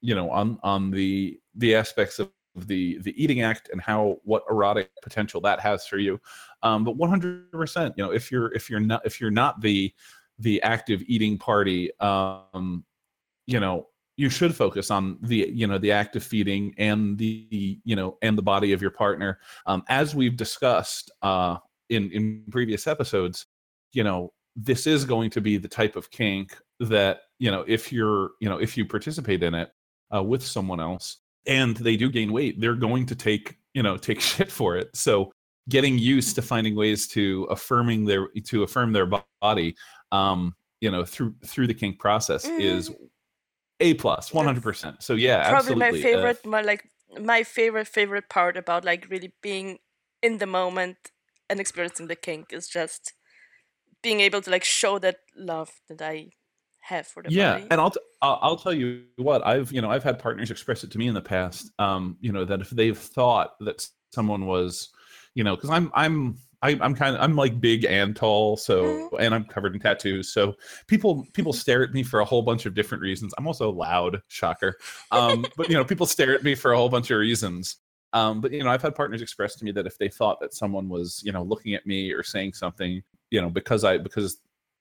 you 0.00 0.14
know 0.14 0.30
on 0.30 0.58
on 0.62 0.90
the 0.90 1.40
the 1.56 1.74
aspects 1.74 2.18
of 2.18 2.30
the 2.56 2.98
the 2.98 3.14
eating 3.22 3.40
act 3.42 3.68
and 3.72 3.80
how 3.80 4.16
what 4.24 4.44
erotic 4.50 4.90
potential 5.02 5.40
that 5.40 5.58
has 5.60 5.86
for 5.86 5.98
you. 5.98 6.20
Um 6.62 6.84
but 6.84 6.96
100% 6.96 7.94
you 7.96 8.04
know 8.04 8.12
if 8.12 8.30
you're 8.30 8.52
if 8.54 8.70
you're 8.70 8.80
not 8.80 9.04
if 9.04 9.20
you're 9.20 9.30
not 9.32 9.60
the 9.60 9.92
the 10.38 10.62
active 10.62 11.02
eating 11.06 11.38
party 11.38 11.90
um 12.00 12.84
you 13.46 13.60
know 13.60 13.86
you 14.16 14.30
should 14.30 14.54
focus 14.54 14.90
on 14.90 15.18
the 15.22 15.50
you 15.52 15.66
know 15.66 15.78
the 15.78 15.92
active 15.92 16.22
feeding 16.22 16.74
and 16.78 17.18
the 17.18 17.80
you 17.84 17.96
know 17.96 18.16
and 18.22 18.38
the 18.38 18.42
body 18.42 18.72
of 18.72 18.80
your 18.80 18.90
partner. 18.90 19.38
Um 19.66 19.82
as 19.88 20.14
we've 20.14 20.36
discussed 20.36 21.10
uh 21.22 21.56
in 21.90 22.10
in 22.12 22.44
previous 22.50 22.86
episodes 22.86 23.46
you 23.92 24.04
know 24.04 24.32
this 24.56 24.86
is 24.86 25.04
going 25.04 25.30
to 25.30 25.40
be 25.40 25.56
the 25.56 25.68
type 25.68 25.96
of 25.96 26.10
kink 26.10 26.56
that 26.80 27.20
you 27.38 27.50
know 27.50 27.64
if 27.66 27.92
you're 27.92 28.30
you 28.40 28.48
know 28.48 28.58
if 28.58 28.76
you 28.76 28.84
participate 28.84 29.42
in 29.42 29.54
it 29.54 29.70
uh, 30.14 30.22
with 30.22 30.44
someone 30.44 30.80
else 30.80 31.18
and 31.46 31.76
they 31.78 31.96
do 31.96 32.08
gain 32.10 32.32
weight 32.32 32.60
they're 32.60 32.74
going 32.74 33.04
to 33.04 33.14
take 33.14 33.58
you 33.74 33.82
know 33.82 33.96
take 34.08 34.20
shit 34.20 34.50
for 34.50 34.76
it. 34.76 34.94
So 34.96 35.32
getting 35.68 35.98
used 35.98 36.34
to 36.36 36.42
finding 36.42 36.76
ways 36.76 37.06
to 37.08 37.44
affirming 37.50 38.04
their 38.04 38.28
to 38.46 38.62
affirm 38.62 38.92
their 38.92 39.10
body 39.40 39.74
um 40.12 40.54
you 40.80 40.90
know 40.90 41.04
through 41.04 41.34
through 41.46 41.66
the 41.66 41.74
kink 41.74 41.98
process 41.98 42.44
is 42.44 42.90
a 43.80 43.94
plus 43.94 44.30
100% 44.30 45.02
so 45.02 45.14
yeah 45.14 45.48
probably 45.48 45.74
absolutely 45.74 45.80
my 45.80 45.88
uh, 45.88 46.02
favorite, 46.02 46.46
my 46.46 46.62
like 46.62 46.90
my 47.20 47.42
favorite 47.42 47.88
favorite 47.88 48.28
part 48.28 48.56
about 48.56 48.84
like 48.84 49.06
really 49.10 49.32
being 49.42 49.78
in 50.22 50.38
the 50.38 50.46
moment 50.46 50.96
and 51.48 51.60
experiencing 51.60 52.06
the 52.06 52.16
kink 52.16 52.52
is 52.52 52.68
just 52.68 53.12
being 54.02 54.20
able 54.20 54.40
to 54.40 54.50
like 54.50 54.64
show 54.64 54.98
that 54.98 55.16
love 55.36 55.70
that 55.88 56.02
I 56.02 56.30
have 56.80 57.06
for 57.06 57.22
the 57.22 57.30
yeah 57.30 57.54
body. 57.54 57.66
and 57.70 57.80
I'll, 57.80 57.90
t- 57.90 58.00
I'll 58.20 58.38
i'll 58.42 58.56
tell 58.56 58.74
you 58.74 59.04
what 59.16 59.44
i've 59.46 59.72
you 59.72 59.80
know 59.80 59.90
i've 59.90 60.04
had 60.04 60.18
partners 60.18 60.50
express 60.50 60.84
it 60.84 60.90
to 60.90 60.98
me 60.98 61.08
in 61.08 61.14
the 61.14 61.22
past 61.22 61.72
um 61.78 62.18
you 62.20 62.30
know 62.30 62.44
that 62.44 62.60
if 62.60 62.68
they've 62.68 62.98
thought 62.98 63.54
that 63.60 63.88
someone 64.12 64.44
was 64.44 64.90
you 65.34 65.44
know 65.44 65.56
because 65.56 65.70
i'm 65.70 65.90
i'm 65.94 66.36
I, 66.64 66.78
i'm 66.80 66.94
kind 66.94 67.14
of 67.14 67.22
i'm 67.22 67.36
like 67.36 67.60
big 67.60 67.84
and 67.84 68.16
tall 68.16 68.56
so 68.56 69.10
and 69.18 69.34
i'm 69.34 69.44
covered 69.44 69.74
in 69.74 69.80
tattoos 69.80 70.32
so 70.32 70.54
people 70.86 71.26
people 71.34 71.52
stare 71.64 71.84
at 71.84 71.92
me 71.92 72.02
for 72.02 72.20
a 72.20 72.24
whole 72.24 72.42
bunch 72.42 72.66
of 72.66 72.74
different 72.74 73.02
reasons. 73.02 73.34
I'm 73.36 73.46
also 73.46 73.70
loud 73.70 74.22
shocker 74.28 74.76
um 75.12 75.44
but 75.56 75.68
you 75.68 75.74
know 75.74 75.84
people 75.84 76.06
stare 76.06 76.34
at 76.34 76.42
me 76.42 76.54
for 76.54 76.72
a 76.72 76.76
whole 76.76 76.88
bunch 76.88 77.10
of 77.10 77.18
reasons. 77.18 77.76
Um 78.14 78.40
but 78.40 78.50
you 78.50 78.64
know 78.64 78.70
i've 78.70 78.82
had 78.82 78.94
partners 78.94 79.20
express 79.22 79.56
to 79.56 79.64
me 79.64 79.72
that 79.72 79.86
if 79.86 79.98
they 79.98 80.08
thought 80.08 80.40
that 80.40 80.54
someone 80.54 80.88
was 80.88 81.22
you 81.24 81.32
know 81.32 81.42
looking 81.42 81.74
at 81.74 81.86
me 81.86 82.12
or 82.12 82.22
saying 82.22 82.54
something 82.54 83.02
you 83.30 83.40
know 83.40 83.50
because 83.50 83.84
i 83.84 83.98
because 83.98 84.38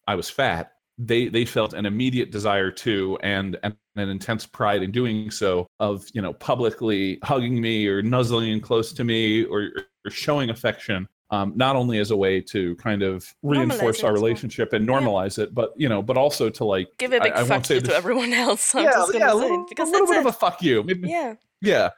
i 0.08 0.16
was 0.16 0.30
fat 0.30 0.74
they 0.98 1.28
they 1.28 1.44
felt 1.44 1.74
an 1.74 1.86
immediate 1.86 2.32
desire 2.32 2.70
to 2.70 3.18
and, 3.24 3.58
and 3.64 3.76
an 3.96 4.10
intense 4.10 4.46
pride 4.46 4.84
in 4.84 4.92
doing 4.92 5.32
so 5.32 5.66
of 5.80 6.06
you 6.14 6.22
know 6.22 6.34
publicly 6.34 7.18
hugging 7.24 7.60
me 7.60 7.88
or 7.88 8.02
nuzzling 8.02 8.62
close 8.62 8.94
to 8.94 9.04
me 9.04 9.44
or, 9.46 9.72
or 10.06 10.12
showing 10.12 10.50
affection 10.50 11.08
um, 11.32 11.54
not 11.56 11.76
only 11.76 11.98
as 12.00 12.12
a 12.12 12.18
way 12.18 12.40
to 12.42 12.76
kind 12.76 13.02
of 13.02 13.34
reinforce 13.42 13.80
Normalize 13.82 13.84
our 13.84 13.90
as 13.90 14.04
well. 14.04 14.14
relationship 14.14 14.74
and 14.74 14.88
normalize 14.88 15.40
it 15.40 15.54
but 15.56 15.74
you 15.76 15.90
know 15.90 16.02
but 16.02 16.18
also 16.18 16.50
to 16.50 16.64
like 16.66 16.88
Give 16.98 17.12
a 17.14 17.18
I- 17.18 17.20
big 17.20 17.34
I 17.34 17.38
won't 17.38 17.48
fuck 17.50 17.66
say 17.66 17.76
you 17.76 17.82
to 17.82 17.96
everyone 17.96 18.34
else. 18.46 18.76
I'm 18.76 18.84
yeah, 18.84 19.06
yeah, 19.14 19.34
a 19.34 19.36
little, 19.36 19.66
because 19.68 19.90
a 19.90 19.92
little 19.92 20.08
bit 20.08 20.18
it. 20.18 20.20
of 20.20 20.26
a 20.28 20.32
fuck 20.34 20.62
you 20.62 20.84
maybe 20.84 21.10
yeah. 21.10 21.36
yeah 21.62 21.90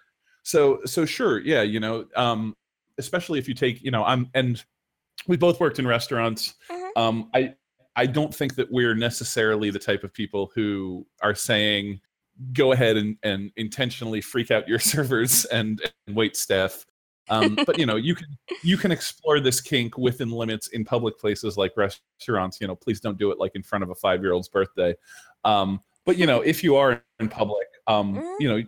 so 0.44 0.80
so 0.86 1.06
sure 1.06 1.40
yeah 1.40 1.62
you 1.64 1.80
know 1.80 2.06
um 2.16 2.56
especially 2.98 3.40
if 3.40 3.48
you 3.48 3.54
take 3.54 3.82
you 3.84 3.92
know 3.92 4.04
i'm 4.06 4.30
and 4.36 4.64
we 5.28 5.36
both 5.36 5.60
worked 5.60 5.80
in 5.80 5.88
restaurants 5.88 6.54
Mhm. 6.72 6.90
um 6.96 7.30
i 7.34 7.54
i 7.96 8.06
don't 8.06 8.34
think 8.34 8.56
that 8.56 8.72
we're 8.72 8.94
necessarily 8.96 9.70
the 9.72 9.80
type 9.80 10.04
of 10.04 10.14
people 10.14 10.52
who 10.56 11.06
are 11.22 11.34
saying 11.36 12.00
go 12.54 12.72
ahead 12.74 12.96
and 12.96 13.18
and 13.24 13.52
intentionally 13.58 14.22
freak 14.22 14.52
out 14.52 14.68
your 14.68 14.80
servers 14.94 15.46
and, 15.46 15.82
and 16.08 16.16
wait 16.16 16.38
staff 16.38 16.86
um 17.30 17.60
but 17.66 17.78
you 17.78 17.86
know 17.86 17.96
you 17.96 18.16
can 18.16 18.28
you 18.64 18.78
can 18.78 18.92
explore 18.92 19.40
this 19.40 19.62
kink 19.62 19.98
within 19.98 20.30
limits 20.32 20.68
in 20.70 20.86
public 20.86 21.18
places 21.20 21.58
like 21.58 21.72
restaurants 21.78 22.60
you 22.62 22.68
know 22.68 22.76
please 22.76 23.00
don't 23.00 23.18
do 23.18 23.32
it 23.32 23.40
like 23.40 23.54
in 23.56 23.64
front 23.64 23.84
of 23.84 23.90
a 23.90 23.96
five 23.96 24.22
year 24.22 24.34
old's 24.34 24.50
birthday 24.50 24.96
um 25.44 25.80
but 26.06 26.18
you 26.18 26.26
know 26.26 26.42
if 26.42 26.64
you 26.64 26.76
are 26.76 27.04
in 27.20 27.30
public 27.30 27.68
um 27.88 28.16
Mhm. 28.16 28.36
you 28.40 28.48
know 28.50 28.64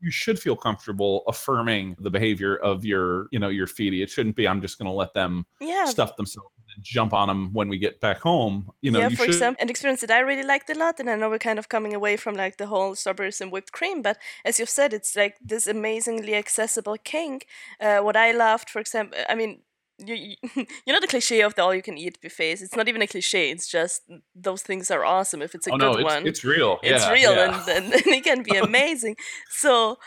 you 0.00 0.10
should 0.12 0.38
feel 0.38 0.54
comfortable 0.56 1.24
affirming 1.26 1.96
the 2.00 2.10
behavior 2.10 2.56
of 2.56 2.84
your 2.84 3.26
you 3.32 3.38
know 3.38 3.48
your 3.48 3.66
feedie 3.66 4.02
it 4.02 4.10
shouldn't 4.10 4.36
be 4.36 4.46
i'm 4.46 4.60
just 4.60 4.78
going 4.78 4.86
to 4.86 4.92
let 4.92 5.12
them 5.14 5.44
Yeah. 5.60 5.84
stuff 5.86 6.16
themselves 6.16 6.50
jump 6.80 7.12
on 7.12 7.28
them 7.28 7.52
when 7.52 7.68
we 7.68 7.78
get 7.78 8.00
back 8.00 8.18
home 8.20 8.70
you 8.80 8.90
know 8.90 9.00
yeah, 9.00 9.08
you 9.08 9.16
for 9.16 9.24
should 9.24 9.34
example, 9.34 9.62
an 9.62 9.70
experience 9.70 10.00
that 10.00 10.10
I 10.10 10.20
really 10.20 10.42
liked 10.42 10.70
a 10.70 10.74
lot, 10.74 10.98
and 11.00 11.08
I 11.10 11.16
know 11.16 11.30
we're 11.30 11.38
kind 11.38 11.58
of 11.58 11.68
coming 11.68 11.94
away 11.94 12.16
from 12.16 12.34
like 12.34 12.56
the 12.56 12.66
whole 12.66 12.94
strawberries 12.94 13.40
and 13.40 13.50
whipped 13.52 13.72
cream, 13.72 14.02
but 14.02 14.18
as 14.44 14.58
you've 14.58 14.68
said, 14.68 14.92
it's 14.92 15.16
like 15.16 15.36
this 15.40 15.66
amazingly 15.66 16.34
accessible 16.34 16.96
kink. 17.02 17.46
Uh, 17.80 17.98
what 17.98 18.16
I 18.16 18.32
loved, 18.32 18.70
for 18.70 18.80
example, 18.80 19.18
I 19.28 19.34
mean, 19.34 19.62
you, 19.98 20.14
you, 20.14 20.36
you 20.86 20.92
know 20.92 21.00
the 21.00 21.06
cliche 21.06 21.40
of 21.42 21.54
the 21.54 21.62
all-you-can-eat 21.62 22.20
buffets. 22.22 22.62
It's 22.62 22.76
not 22.76 22.88
even 22.88 23.02
a 23.02 23.06
cliche. 23.06 23.50
It's 23.50 23.68
just 23.68 24.02
those 24.34 24.62
things 24.62 24.90
are 24.90 25.04
awesome 25.04 25.42
if 25.42 25.54
it's 25.54 25.66
a 25.66 25.72
oh 25.72 25.76
good 25.78 25.84
no 25.84 25.92
it's, 25.94 26.04
one. 26.04 26.26
it's 26.26 26.44
real 26.44 26.78
it's 26.82 27.04
Yeah, 27.04 27.12
real 27.12 27.34
yeah. 27.34 27.60
and, 27.68 27.84
and, 27.84 27.94
and 28.06 28.06
it 28.06 28.24
can 28.24 28.42
be 28.42 28.56
amazing 28.68 29.16
so 29.50 29.98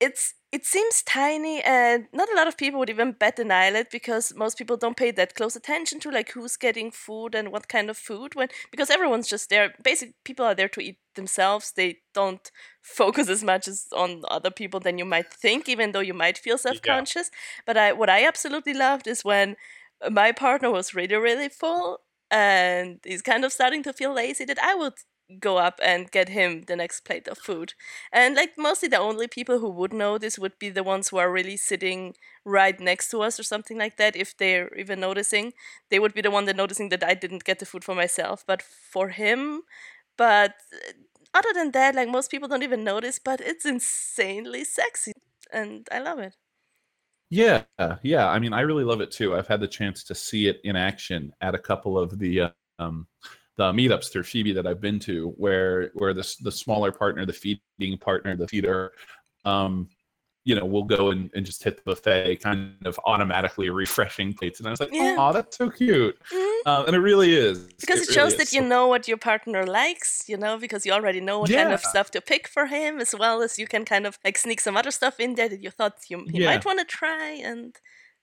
it's 0.00 0.34
it 0.52 0.66
seems 0.66 1.02
tiny 1.02 1.62
and 1.62 2.06
not 2.12 2.28
a 2.30 2.36
lot 2.36 2.46
of 2.46 2.58
people 2.58 2.78
would 2.78 2.90
even 2.90 3.12
bat 3.12 3.38
an 3.38 3.50
eyelid 3.50 3.86
because 3.90 4.34
most 4.36 4.58
people 4.58 4.76
don't 4.76 4.98
pay 4.98 5.10
that 5.10 5.34
close 5.34 5.56
attention 5.56 5.98
to 5.98 6.10
like 6.10 6.30
who's 6.32 6.58
getting 6.58 6.90
food 6.90 7.34
and 7.34 7.50
what 7.50 7.68
kind 7.68 7.88
of 7.88 7.96
food 7.96 8.34
when 8.34 8.48
because 8.70 8.90
everyone's 8.90 9.26
just 9.28 9.48
there 9.48 9.72
basic 9.82 10.12
people 10.24 10.44
are 10.44 10.54
there 10.54 10.68
to 10.68 10.80
eat 10.82 10.98
themselves 11.14 11.72
they 11.72 11.98
don't 12.12 12.50
focus 12.82 13.28
as 13.30 13.42
much 13.42 13.66
as 13.66 13.86
on 13.96 14.22
other 14.30 14.50
people 14.50 14.78
than 14.78 14.98
you 14.98 15.06
might 15.06 15.32
think 15.32 15.68
even 15.68 15.92
though 15.92 16.00
you 16.00 16.14
might 16.14 16.36
feel 16.36 16.58
self-conscious. 16.58 17.30
But 17.66 17.76
i 17.78 17.92
what 17.92 18.10
i 18.10 18.26
absolutely 18.26 18.74
loved 18.74 19.06
is 19.06 19.24
when 19.24 19.56
my 20.10 20.32
partner 20.32 20.70
was 20.70 20.94
really 20.94 21.16
really 21.16 21.48
full 21.48 22.00
and 22.30 22.98
he's 23.04 23.22
kind 23.22 23.44
of 23.44 23.52
starting 23.52 23.82
to 23.84 23.92
feel 23.92 24.12
lazy 24.12 24.44
that 24.44 24.58
i 24.62 24.74
would 24.74 24.94
go 25.40 25.58
up 25.58 25.78
and 25.82 26.10
get 26.10 26.28
him 26.28 26.62
the 26.62 26.76
next 26.76 27.00
plate 27.02 27.28
of 27.28 27.38
food 27.38 27.74
and 28.12 28.34
like 28.36 28.52
mostly 28.58 28.88
the 28.88 28.98
only 28.98 29.26
people 29.28 29.58
who 29.58 29.70
would 29.70 29.92
know 29.92 30.18
this 30.18 30.38
would 30.38 30.58
be 30.58 30.68
the 30.70 30.82
ones 30.82 31.08
who 31.08 31.16
are 31.18 31.32
really 31.32 31.56
sitting 31.56 32.14
right 32.44 32.80
next 32.80 33.10
to 33.10 33.22
us 33.22 33.38
or 33.38 33.42
something 33.42 33.78
like 33.78 33.96
that 33.96 34.16
if 34.16 34.36
they're 34.36 34.72
even 34.76 35.00
noticing 35.00 35.52
they 35.90 35.98
would 35.98 36.14
be 36.14 36.20
the 36.22 36.30
one 36.30 36.44
that 36.44 36.56
noticing 36.56 36.88
that 36.90 37.04
i 37.04 37.14
didn't 37.14 37.44
get 37.44 37.58
the 37.58 37.66
food 37.66 37.84
for 37.84 37.94
myself 37.94 38.44
but 38.46 38.62
for 38.62 39.08
him 39.10 39.62
but 40.16 40.54
uh, 40.74 40.92
other 41.34 41.52
than 41.54 41.72
that 41.72 41.94
like 41.94 42.08
most 42.08 42.30
people 42.30 42.48
don't 42.48 42.62
even 42.62 42.84
notice 42.84 43.18
but 43.18 43.40
it's 43.40 43.64
insanely 43.66 44.64
sexy 44.64 45.12
and 45.52 45.88
i 45.92 45.98
love 45.98 46.18
it 46.18 46.36
Yeah, 47.30 47.64
yeah. 48.02 48.28
I 48.28 48.38
mean, 48.38 48.52
I 48.52 48.60
really 48.60 48.84
love 48.84 49.00
it 49.00 49.10
too. 49.10 49.34
I've 49.34 49.46
had 49.46 49.60
the 49.60 49.68
chance 49.68 50.04
to 50.04 50.14
see 50.14 50.48
it 50.48 50.60
in 50.64 50.76
action 50.76 51.32
at 51.40 51.54
a 51.54 51.58
couple 51.58 51.98
of 51.98 52.18
the 52.18 52.52
um, 52.78 53.06
the 53.56 53.72
meetups 53.72 54.10
through 54.10 54.22
Feabie 54.24 54.54
that 54.54 54.66
I've 54.66 54.80
been 54.80 54.98
to, 55.00 55.30
where 55.36 55.90
where 55.94 56.14
the 56.14 56.36
the 56.42 56.52
smaller 56.52 56.92
partner, 56.92 57.26
the 57.26 57.32
feeding 57.32 57.98
partner, 58.00 58.36
the 58.36 58.48
feeder, 58.48 58.92
um, 59.44 59.88
you 60.44 60.54
know, 60.56 60.64
will 60.66 60.84
go 60.84 61.10
and, 61.12 61.30
and 61.34 61.46
just 61.46 61.62
hit 61.62 61.76
the 61.76 61.82
buffet, 61.84 62.36
kind 62.42 62.76
of 62.86 62.98
automatically 63.06 63.70
refreshing 63.70 64.34
plates, 64.34 64.58
and 64.60 64.66
I 64.68 64.70
was 64.72 64.80
like, 64.80 64.90
Yeah. 64.92 65.14
oh, 65.18 65.32
that's 65.32 65.56
so 65.56 65.70
cute, 65.70 66.18
Mhm. 66.32 66.60
uh, 66.66 66.84
and 66.86 66.96
it 66.96 67.00
really 67.00 67.34
is 67.34 67.68
because 67.80 68.00
it, 68.00 68.08
really 68.08 68.14
shows 68.14 68.32
is. 68.32 68.38
that 68.38 68.52
you 68.52 68.62
know 68.62 68.88
what 68.88 69.06
your 69.08 69.16
partner 69.18 69.66
likes 69.66 70.28
you 70.28 70.36
know 70.36 70.58
because 70.58 70.86
you 70.86 70.92
already 70.92 71.20
know 71.20 71.38
what 71.38 71.52
kind 71.52 71.72
of 71.72 71.80
stuff 71.84 72.10
to 72.12 72.20
pick 72.20 72.48
for 72.48 72.66
him 72.66 73.00
as 73.00 73.14
well 73.14 73.42
as 73.42 73.58
you 73.58 73.66
can 73.66 73.84
kind 73.84 74.06
of 74.06 74.18
like 74.24 74.38
sneak 74.38 74.60
some 74.60 74.76
other 74.76 74.90
stuff 74.90 75.20
in 75.20 75.34
there 75.34 75.48
that 75.48 75.62
you 75.62 75.70
thought 75.70 75.98
you 76.08 76.26
he 76.30 76.38
Yeah. 76.38 76.46
might 76.48 76.64
want 76.64 76.78
to 76.80 76.84
try 76.84 77.30
and 77.50 77.76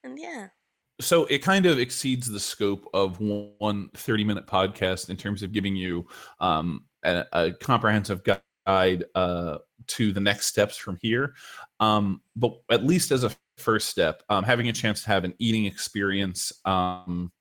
and 0.03 0.17
yeah 0.19 0.49
so 1.01 1.25
it 1.25 1.39
kind 1.39 1.65
of 1.65 1.79
exceeds 1.79 2.29
the 2.29 2.39
scope 2.39 2.87
of 2.93 3.19
one 3.19 3.89
30 3.95 4.23
minute 4.23 4.47
podcast 4.47 5.09
in 5.09 5.17
terms 5.17 5.43
of 5.43 5.51
giving 5.51 5.75
you 5.75 6.05
um, 6.39 6.85
a, 7.03 7.25
a 7.31 7.51
comprehensive 7.53 8.21
guide 8.65 9.05
uh, 9.15 9.57
to 9.87 10.11
the 10.11 10.19
next 10.19 10.47
steps 10.47 10.77
from 10.77 10.97
here. 11.01 11.33
Um, 11.79 12.21
but 12.35 12.59
at 12.69 12.85
least 12.85 13.11
as 13.11 13.23
a 13.23 13.31
first 13.57 13.89
step 13.89 14.23
um, 14.29 14.43
having 14.43 14.69
a 14.69 14.73
chance 14.73 15.03
to 15.03 15.09
have 15.09 15.23
an 15.23 15.33
eating 15.39 15.65
experience 15.65 16.51
um, 16.65 17.31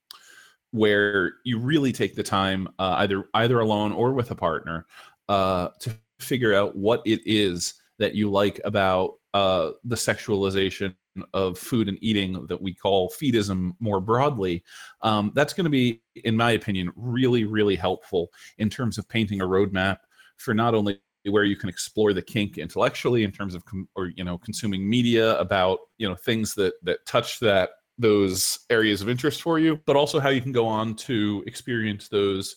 where 0.73 1.35
you 1.45 1.59
really 1.59 1.93
take 1.93 2.15
the 2.15 2.23
time 2.23 2.69
uh, 2.79 2.97
either 2.99 3.29
either 3.35 3.61
alone 3.61 3.93
or 3.93 4.13
with 4.13 4.31
a 4.31 4.35
partner 4.35 4.87
uh, 5.29 5.69
to 5.81 5.97
figure 6.21 6.55
out 6.55 6.77
what 6.77 7.01
it 7.07 7.21
is 7.25 7.75
that 7.99 8.15
you 8.15 8.31
like 8.31 8.61
about 8.65 9.15
uh, 9.35 9.71
the 9.85 9.97
sexualization 9.97 10.95
of 11.35 11.59
food 11.59 11.89
and 11.89 11.99
eating 12.01 12.47
that 12.47 12.61
we 12.61 12.75
call 12.75 13.11
feedism 13.11 13.73
more 13.81 14.01
broadly, 14.01 14.63
um, 15.03 15.33
that's 15.35 15.53
going 15.53 15.65
to 15.65 15.71
be, 15.71 16.03
in 16.25 16.37
my 16.37 16.53
opinion, 16.53 16.91
really, 16.97 17.45
really 17.45 17.77
helpful 17.77 18.29
in 18.59 18.71
terms 18.71 18.99
of 18.99 19.09
painting 19.09 19.41
a 19.41 19.47
roadmap 19.47 19.99
for 20.37 20.55
not 20.55 20.75
only 20.75 21.01
where 21.25 21.45
you 21.45 21.57
can 21.57 21.69
explore 21.69 22.13
the 22.13 22.23
kink 22.23 22.59
intellectually 22.59 23.25
in 23.25 23.33
terms 23.33 23.55
of 23.55 23.65
com- 23.65 23.89
or 23.97 24.07
you 24.17 24.25
know 24.25 24.39
consuming 24.39 24.89
media 24.89 25.39
about 25.39 25.81
you 25.99 26.09
know 26.09 26.15
things 26.15 26.55
that 26.55 26.73
that 26.83 27.05
touch 27.07 27.39
that 27.41 27.71
those 27.99 28.61
areas 28.71 29.03
of 29.03 29.09
interest 29.11 29.43
for 29.43 29.59
you 29.59 29.79
but 29.85 29.97
also 29.97 30.21
how 30.21 30.29
you 30.29 30.41
can 30.41 30.53
go 30.53 30.67
on 30.67 30.95
to 30.95 31.43
experience 31.47 32.09
those 32.09 32.57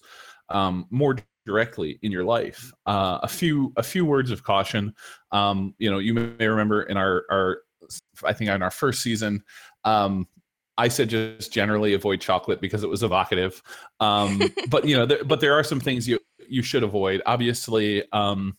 um, 0.49 0.85
more 0.89 1.17
directly 1.45 1.99
in 2.01 2.11
your 2.11 2.23
life. 2.23 2.71
Uh, 2.85 3.19
a 3.23 3.27
few 3.27 3.73
a 3.77 3.83
few 3.83 4.05
words 4.05 4.31
of 4.31 4.43
caution. 4.43 4.93
Um, 5.31 5.73
you 5.77 5.89
know 5.89 5.99
you 5.99 6.13
may 6.13 6.47
remember 6.47 6.83
in 6.83 6.97
our 6.97 7.23
our 7.31 7.59
I 8.23 8.33
think 8.33 8.49
on 8.49 8.61
our 8.61 8.71
first 8.71 9.01
season, 9.01 9.43
um, 9.83 10.27
I 10.77 10.87
said 10.87 11.09
just 11.09 11.51
generally 11.51 11.93
avoid 11.93 12.21
chocolate 12.21 12.61
because 12.61 12.83
it 12.83 12.89
was 12.89 13.03
evocative. 13.03 13.61
Um, 13.99 14.41
but 14.69 14.85
you 14.85 14.95
know, 14.95 15.05
there, 15.05 15.23
but 15.23 15.39
there 15.39 15.53
are 15.53 15.63
some 15.63 15.79
things 15.79 16.07
you 16.07 16.19
you 16.47 16.63
should 16.63 16.83
avoid. 16.83 17.21
Obviously, 17.25 18.03
um, 18.11 18.57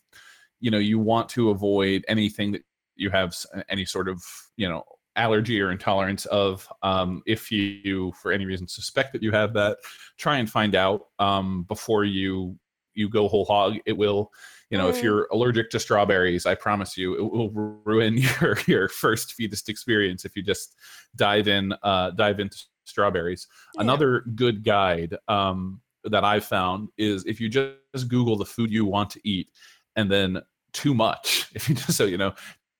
you 0.59 0.71
know, 0.71 0.77
you 0.77 0.99
want 0.99 1.29
to 1.29 1.49
avoid 1.49 2.05
anything 2.07 2.53
that 2.53 2.63
you 2.95 3.09
have 3.09 3.35
any 3.69 3.85
sort 3.85 4.07
of 4.07 4.23
you 4.57 4.69
know 4.69 4.83
allergy 5.15 5.61
or 5.61 5.71
intolerance 5.71 6.25
of. 6.27 6.67
Um, 6.81 7.21
if 7.25 7.51
you, 7.51 8.13
for 8.21 8.31
any 8.31 8.45
reason, 8.45 8.67
suspect 8.67 9.13
that 9.13 9.23
you 9.23 9.31
have 9.31 9.53
that, 9.53 9.77
try 10.17 10.37
and 10.37 10.49
find 10.49 10.75
out 10.75 11.07
um, 11.19 11.63
before 11.63 12.05
you 12.05 12.57
you 12.93 13.09
go 13.09 13.27
whole 13.27 13.45
hog. 13.45 13.77
It 13.85 13.97
will 13.97 14.31
you 14.73 14.79
know, 14.79 14.89
if 14.89 14.97
Mm. 14.97 15.03
you're 15.03 15.27
allergic 15.31 15.69
to 15.69 15.79
strawberries, 15.79 16.47
I 16.47 16.55
promise 16.55 16.97
you, 16.97 17.13
it 17.13 17.21
will 17.31 17.51
ruin 17.85 18.17
your 18.41 18.57
your 18.65 18.89
first 18.89 19.33
fetus 19.33 19.69
experience 19.69 20.25
if 20.25 20.35
you 20.35 20.41
just 20.41 20.75
dive 21.15 21.47
in 21.47 21.73
uh, 21.83 22.09
dive 22.09 22.39
into 22.39 22.57
strawberries. 22.85 23.47
Yeah. 23.75 23.81
Another 23.81 24.21
good 24.33 24.63
guide 24.63 25.15
um, 25.27 25.79
that 26.05 26.23
I've 26.23 26.45
found 26.45 26.89
is 26.97 27.23
if 27.25 27.39
you 27.39 27.49
just 27.49 28.07
Google 28.07 28.35
the 28.35 28.45
food 28.45 28.71
you 28.71 28.83
want 28.85 29.11
to 29.11 29.19
eat, 29.23 29.49
and 29.95 30.09
then 30.11 30.41
too 30.73 30.95
much. 30.95 31.51
If 31.55 31.69
you 31.69 31.75
just 31.75 31.95
so 31.95 32.05
you 32.05 32.17
know, 32.17 32.33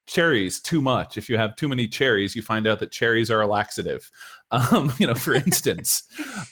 cherries 0.06 0.60
too 0.60 0.82
much. 0.82 1.18
If 1.18 1.30
you 1.30 1.38
have 1.38 1.56
too 1.56 1.68
many 1.70 1.88
cherries, 1.88 2.36
you 2.36 2.42
find 2.42 2.68
out 2.68 2.80
that 2.80 2.92
cherries 2.92 3.32
are 3.32 3.42
a 3.42 3.48
laxative. 3.48 4.10
Um, 4.54 4.94
you 5.00 5.08
know, 5.08 5.16
for 5.16 5.34
instance, 5.34 6.04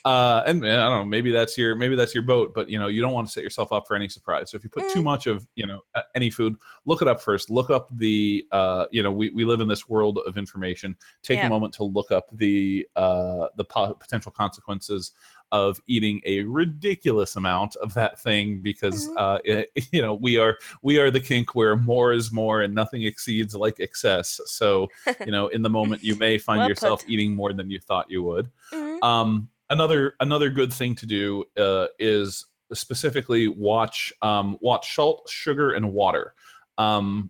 uh, 0.06 0.42
and 0.48 0.66
uh, 0.66 0.70
I 0.70 0.90
don't 0.90 1.02
know, 1.02 1.06
maybe 1.06 1.30
that's 1.32 1.56
your 1.56 1.76
maybe 1.76 1.96
that's 1.96 2.16
your 2.16 2.24
boat, 2.24 2.52
but 2.56 2.68
you 2.68 2.80
know, 2.80 2.88
you 2.88 3.00
don't 3.00 3.14
want 3.14 3.28
to 3.28 3.32
set 3.32 3.44
yourself 3.44 3.72
up 3.72 3.86
for 3.88 3.96
any 3.96 4.10
surprise. 4.10 4.50
So 4.50 4.58
if 4.58 4.64
you 4.64 4.72
put 4.72 4.90
too 4.90 5.02
Mm. 5.02 5.04
much 5.04 5.28
of 5.28 5.46
you 5.54 5.68
know 5.68 5.82
any 6.16 6.32
food, 6.32 6.56
look 6.86 7.04
it 7.04 7.08
up 7.08 7.22
first. 7.22 7.52
Look 7.52 7.70
up 7.70 7.90
the 7.96 8.44
uh, 8.52 8.88
you 8.90 9.04
know 9.04 9.12
we 9.12 9.30
we 9.30 9.46
live 9.46 9.62
in 9.62 9.68
this 9.68 9.88
world 9.88 10.18
of 10.26 10.36
information. 10.36 10.98
Take 11.22 11.38
Yeah. 11.38 11.46
a 11.46 11.50
moment 11.50 11.76
to 11.76 11.84
look 11.84 12.10
up 12.12 12.26
the 12.34 12.88
uh, 12.96 13.50
the 13.56 13.66
po- 13.66 13.94
potential 13.94 14.32
consequences 14.32 15.12
of 15.52 15.82
eating 15.88 16.22
a 16.26 16.42
ridiculous 16.44 17.36
amount 17.36 17.76
of 17.78 17.94
that 17.94 18.20
thing 18.20 18.62
because 18.62 19.08
Mhm. 19.08 19.16
uh, 19.18 19.40
it, 19.44 19.70
you 19.92 20.02
know 20.02 20.14
we 20.14 20.38
are 20.38 20.58
we 20.82 20.98
are 21.00 21.12
the 21.12 21.20
kink 21.20 21.56
where 21.56 21.76
more 21.76 22.14
is 22.14 22.32
more 22.32 22.62
and 22.62 22.74
nothing 22.74 23.04
exceeds 23.04 23.56
like 23.56 23.80
excess. 23.80 24.40
So 24.46 24.88
you 25.26 25.32
know 25.32 25.48
in 25.48 25.62
the 25.62 25.70
moment 25.70 26.04
you 26.04 26.16
may 26.16 26.38
find 26.38 26.60
Well 26.60 26.70
yourself 26.70 27.02
put. 27.02 27.10
eating 27.10 27.36
more 27.36 27.54
than 27.54 27.70
you 27.70 27.80
thought 27.80 28.10
you 28.10 28.24
would. 28.24 28.50
Mhm. 28.74 29.04
Um, 29.04 29.50
another 29.70 30.16
another 30.20 30.50
good 30.50 30.72
thing 30.74 30.96
to 30.96 31.06
do 31.06 31.44
uh, 31.58 31.88
is 32.00 32.46
specifically 32.74 33.48
watch 33.50 34.14
um, 34.22 34.58
watch 34.62 34.96
salt, 34.96 35.28
sugar, 35.30 35.72
and 35.72 35.92
water. 35.94 36.34
Um, 36.78 37.30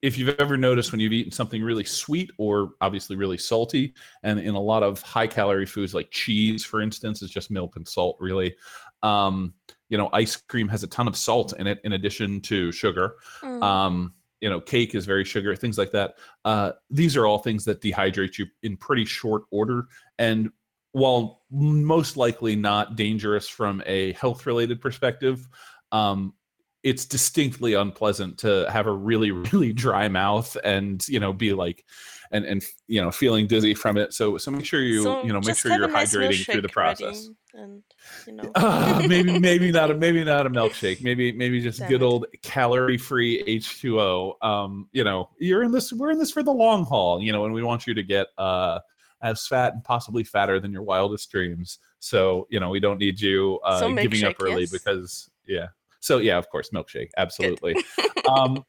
if 0.00 0.16
you've 0.16 0.36
ever 0.38 0.56
noticed 0.56 0.92
when 0.92 1.00
you've 1.00 1.12
eaten 1.12 1.32
something 1.32 1.62
really 1.62 1.84
sweet 1.84 2.30
or 2.38 2.70
obviously 2.80 3.16
really 3.16 3.38
salty, 3.38 3.94
and 4.22 4.38
in 4.38 4.54
a 4.54 4.60
lot 4.60 4.82
of 4.82 5.02
high 5.02 5.26
calorie 5.26 5.66
foods 5.66 5.94
like 5.94 6.10
cheese, 6.10 6.64
for 6.64 6.80
instance, 6.80 7.22
is 7.22 7.30
just 7.30 7.50
milk 7.50 7.76
and 7.76 7.86
salt, 7.86 8.16
really. 8.20 8.54
Um, 9.02 9.54
you 9.88 9.98
know, 9.98 10.08
ice 10.12 10.36
cream 10.36 10.68
has 10.68 10.82
a 10.82 10.86
ton 10.86 11.08
of 11.08 11.16
salt 11.16 11.54
in 11.58 11.66
it 11.66 11.80
in 11.84 11.94
addition 11.94 12.40
to 12.42 12.70
sugar. 12.70 13.16
Mm. 13.42 13.62
Um, 13.62 14.14
you 14.40 14.48
know, 14.48 14.60
cake 14.60 14.94
is 14.94 15.04
very 15.04 15.24
sugar, 15.24 15.56
things 15.56 15.78
like 15.78 15.90
that. 15.92 16.14
Uh, 16.44 16.72
these 16.90 17.16
are 17.16 17.26
all 17.26 17.38
things 17.38 17.64
that 17.64 17.80
dehydrate 17.80 18.38
you 18.38 18.46
in 18.62 18.76
pretty 18.76 19.04
short 19.04 19.42
order. 19.50 19.86
And 20.18 20.50
while 20.92 21.42
most 21.50 22.16
likely 22.16 22.54
not 22.54 22.96
dangerous 22.96 23.48
from 23.48 23.82
a 23.84 24.12
health 24.12 24.46
related 24.46 24.80
perspective, 24.80 25.48
um, 25.90 26.34
it's 26.82 27.04
distinctly 27.04 27.74
unpleasant 27.74 28.38
to 28.38 28.68
have 28.70 28.86
a 28.86 28.92
really 28.92 29.30
really 29.52 29.72
dry 29.72 30.08
mouth 30.08 30.56
and 30.64 31.06
you 31.08 31.20
know 31.20 31.32
be 31.32 31.52
like 31.52 31.84
and 32.30 32.44
and 32.44 32.64
you 32.86 33.00
know 33.00 33.10
feeling 33.10 33.46
dizzy 33.46 33.74
from 33.74 33.96
it. 33.96 34.12
So 34.12 34.38
so 34.38 34.50
make 34.50 34.64
sure 34.64 34.80
you 34.80 35.02
so 35.02 35.22
you 35.22 35.32
know 35.32 35.40
make 35.40 35.56
sure 35.56 35.72
you're 35.72 35.88
nice 35.88 36.14
hydrating 36.14 36.44
through 36.44 36.62
the 36.62 36.68
process. 36.68 37.28
and 37.54 37.82
you 38.26 38.32
know. 38.34 38.50
Uh, 38.54 39.04
maybe 39.08 39.38
maybe 39.38 39.72
not 39.72 39.90
a 39.90 39.94
maybe 39.94 40.22
not 40.24 40.46
a 40.46 40.50
milkshake 40.50 41.02
maybe 41.02 41.32
maybe 41.32 41.60
just 41.60 41.80
Damn 41.80 41.88
good 41.88 42.02
it. 42.02 42.04
old 42.04 42.26
calorie 42.42 42.98
free 42.98 43.42
h2o 43.44 44.34
um 44.44 44.88
you 44.92 45.04
know 45.04 45.30
you're 45.38 45.62
in 45.62 45.72
this 45.72 45.92
we're 45.92 46.10
in 46.10 46.18
this 46.18 46.30
for 46.30 46.42
the 46.42 46.52
long 46.52 46.84
haul 46.84 47.20
you 47.20 47.32
know 47.32 47.44
and 47.44 47.54
we 47.54 47.62
want 47.62 47.86
you 47.86 47.94
to 47.94 48.02
get 48.02 48.28
uh 48.36 48.78
as 49.20 49.46
fat 49.46 49.72
and 49.72 49.82
possibly 49.82 50.22
fatter 50.22 50.60
than 50.60 50.72
your 50.72 50.82
wildest 50.82 51.30
dreams. 51.30 51.78
So 51.98 52.46
you 52.50 52.60
know 52.60 52.70
we 52.70 52.80
don't 52.80 52.98
need 52.98 53.20
you 53.20 53.58
uh 53.64 53.80
so 53.80 53.94
giving 53.94 54.24
up 54.24 54.36
early 54.40 54.62
yes. 54.62 54.70
because 54.70 55.30
yeah 55.46 55.68
so 56.00 56.18
yeah, 56.18 56.38
of 56.38 56.48
course, 56.50 56.70
milkshake, 56.70 57.10
absolutely. 57.16 57.76
um, 58.28 58.64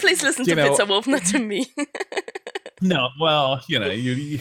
Please 0.00 0.22
listen 0.22 0.44
to 0.44 0.54
know, 0.54 0.68
Pizza 0.68 0.86
Wolf, 0.86 1.06
not 1.06 1.24
to 1.26 1.38
me. 1.38 1.66
no, 2.80 3.08
well, 3.20 3.60
you 3.68 3.78
know, 3.78 3.90
you, 3.90 4.12
you, 4.12 4.40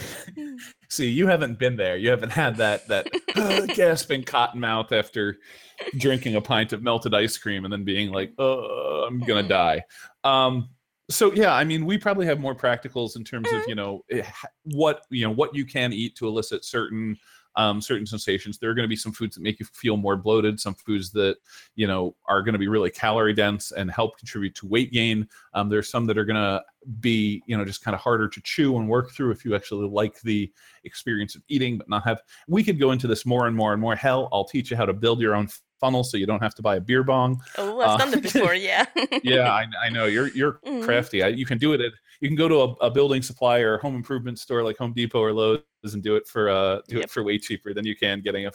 see, 0.90 1.10
you 1.10 1.28
haven't 1.28 1.60
been 1.60 1.76
there. 1.76 1.98
You 1.98 2.10
haven't 2.10 2.32
had 2.32 2.58
that 2.58 2.88
that 2.88 3.08
uh, 3.36 3.66
gasping 3.76 4.24
cotton 4.24 4.60
mouth 4.60 4.92
after 4.92 5.38
drinking 5.98 6.36
a 6.36 6.42
pint 6.42 6.74
of 6.74 6.82
melted 6.82 7.14
ice 7.14 7.38
cream 7.38 7.66
and 7.66 7.74
then 7.74 7.84
being 7.84 8.12
like, 8.12 8.34
"Oh, 8.38 9.06
I'm 9.08 9.20
gonna 9.20 9.44
mm. 9.44 9.50
die." 9.50 9.84
Um, 10.24 10.70
so 11.10 11.34
yeah, 11.34 11.54
I 11.54 11.64
mean, 11.64 11.86
we 11.86 11.98
probably 11.98 12.26
have 12.28 12.40
more 12.40 12.56
practicals 12.56 13.16
in 13.16 13.24
terms 13.24 13.52
of 13.52 13.64
mm. 13.64 13.68
you 13.68 13.76
know 13.76 14.02
eh, 14.12 14.24
what 14.64 15.02
you 15.10 15.26
know 15.26 15.34
what 15.34 15.56
you 15.56 15.66
can 15.66 15.94
eat 15.94 16.16
to 16.16 16.28
elicit 16.28 16.64
certain 16.64 17.18
um, 17.60 17.82
certain 17.82 18.06
sensations. 18.06 18.58
There 18.58 18.70
are 18.70 18.74
going 18.74 18.86
to 18.86 18.90
be 18.90 18.96
some 18.96 19.12
foods 19.12 19.36
that 19.36 19.42
make 19.42 19.60
you 19.60 19.66
feel 19.66 19.98
more 19.98 20.16
bloated, 20.16 20.62
some 20.62 20.76
foods 20.76 21.12
that 21.12 21.36
you 21.76 21.88
know 21.88 22.16
are 22.26 22.42
going 22.42 22.54
to 22.54 22.60
be 22.60 22.70
really 22.70 22.90
calorie 22.90 23.34
dense 23.34 23.74
and 23.74 23.92
help 23.92 24.18
contribute 24.18 24.56
to 24.56 24.68
weight 24.68 24.94
gain. 24.94 25.28
Um, 25.54 25.68
there's 25.68 25.90
some 25.90 26.06
that 26.06 26.18
are 26.18 26.24
going 26.24 26.38
to 26.38 26.64
be 27.02 27.44
you 27.48 27.58
know 27.58 27.66
just 27.66 27.84
kind 27.84 27.94
of 27.94 28.00
harder 28.00 28.30
to 28.30 28.42
chew 28.44 28.78
and 28.78 28.88
work 28.88 29.12
through 29.12 29.32
if 29.32 29.44
you 29.44 29.56
actually 29.56 29.90
like 29.90 30.22
the 30.22 30.50
experience 30.86 31.36
of 31.36 31.44
eating, 31.50 31.78
but 31.78 31.90
not 31.90 32.06
have. 32.06 32.22
We 32.48 32.64
could 32.64 32.80
go 32.80 32.92
into 32.92 33.08
this 33.08 33.26
more 33.26 33.46
and 33.46 33.56
more 33.56 33.74
and 33.74 33.82
more. 33.82 33.94
Hell, 33.94 34.30
I'll 34.32 34.46
teach 34.46 34.72
you 34.72 34.78
how 34.78 34.86
to 34.86 34.94
build 34.94 35.20
your 35.20 35.36
own 35.36 35.50
funnel 35.82 36.06
so 36.06 36.16
you 36.16 36.26
don't 36.26 36.42
have 36.42 36.56
to 36.56 36.62
buy 36.62 36.78
a 36.78 36.82
beer 36.82 37.04
bong. 37.04 37.42
Oh, 37.58 37.82
I've 37.82 37.90
uh, 37.90 37.98
done 37.98 38.12
that 38.12 38.22
before. 38.34 38.54
Yeah. 38.54 38.86
yeah, 39.22 39.52
I, 39.52 39.66
I, 39.84 39.90
know 39.90 40.06
you're 40.06 40.30
you're 40.30 40.54
mm-hmm. 40.66 40.86
crafty. 40.86 41.24
I, 41.24 41.28
you 41.28 41.46
can 41.46 41.58
do 41.58 41.74
it 41.74 41.82
at 41.82 41.92
you 42.22 42.30
can 42.30 42.36
go 42.36 42.48
to 42.48 42.62
a, 42.62 42.88
a, 42.88 42.92
building 42.92 43.22
supply 43.22 43.60
or 43.60 43.78
home 43.78 43.96
improvement 43.96 44.40
store 44.40 44.64
like 44.64 44.78
Home 44.78 44.94
Depot 44.94 45.22
or 45.22 45.34
Lowe's 45.34 45.62
and 45.94 46.04
do 46.04 46.16
it 46.16 46.28
for 46.28 46.50
uh 46.50 46.82
do 46.88 46.98
yep. 46.98 47.06
it 47.06 47.10
for 47.10 47.24
way 47.24 47.38
cheaper 47.38 47.74
than 47.74 47.86
you 47.86 47.96
can 47.96 48.22
getting 48.22 48.46
a 48.46 48.52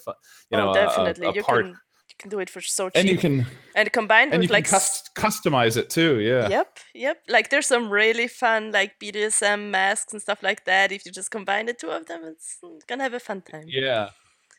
you 0.50 0.58
know 0.58 0.70
oh, 0.70 0.74
definitely. 0.74 1.26
A, 1.26 1.30
a 1.30 1.34
you 1.34 1.42
part. 1.42 1.64
Can, 1.64 1.70
you 1.70 2.16
can 2.18 2.30
do 2.30 2.38
it 2.38 2.50
for 2.50 2.60
so 2.60 2.88
cheap. 2.90 3.00
And 3.00 3.08
you 3.08 3.18
can 3.18 3.46
and 3.74 3.90
combined 3.92 4.32
and 4.32 4.42
with 4.42 4.50
like 4.50 4.68
cust- 4.68 5.10
customize 5.16 5.76
it 5.76 5.90
too. 5.90 6.20
Yeah. 6.20 6.48
Yep. 6.48 6.78
Yep. 6.94 7.22
Like 7.28 7.50
there's 7.50 7.66
some 7.66 7.90
really 7.90 8.28
fun 8.28 8.72
like 8.72 8.98
BDSM 9.00 9.70
masks 9.70 10.12
and 10.12 10.22
stuff 10.22 10.42
like 10.42 10.64
that. 10.66 10.92
If 10.92 11.06
you 11.06 11.12
just 11.12 11.30
combine 11.30 11.66
the 11.66 11.72
two 11.72 11.90
of 11.90 12.06
them, 12.06 12.22
it's 12.24 12.58
gonna 12.86 13.02
have 13.02 13.14
a 13.14 13.20
fun 13.20 13.42
time. 13.42 13.64
Yeah. 13.66 14.10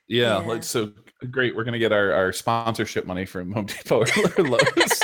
Yeah, 0.07 0.45
yeah. 0.45 0.59
so 0.59 0.91
great. 1.31 1.55
We're 1.55 1.63
gonna 1.63 1.79
get 1.79 1.91
our, 1.91 2.11
our 2.11 2.31
sponsorship 2.31 3.05
money 3.07 3.25
from 3.25 3.51
Home 3.53 3.65
Depot 3.65 4.01
or 4.01 4.05
Lowe's. 4.43 5.01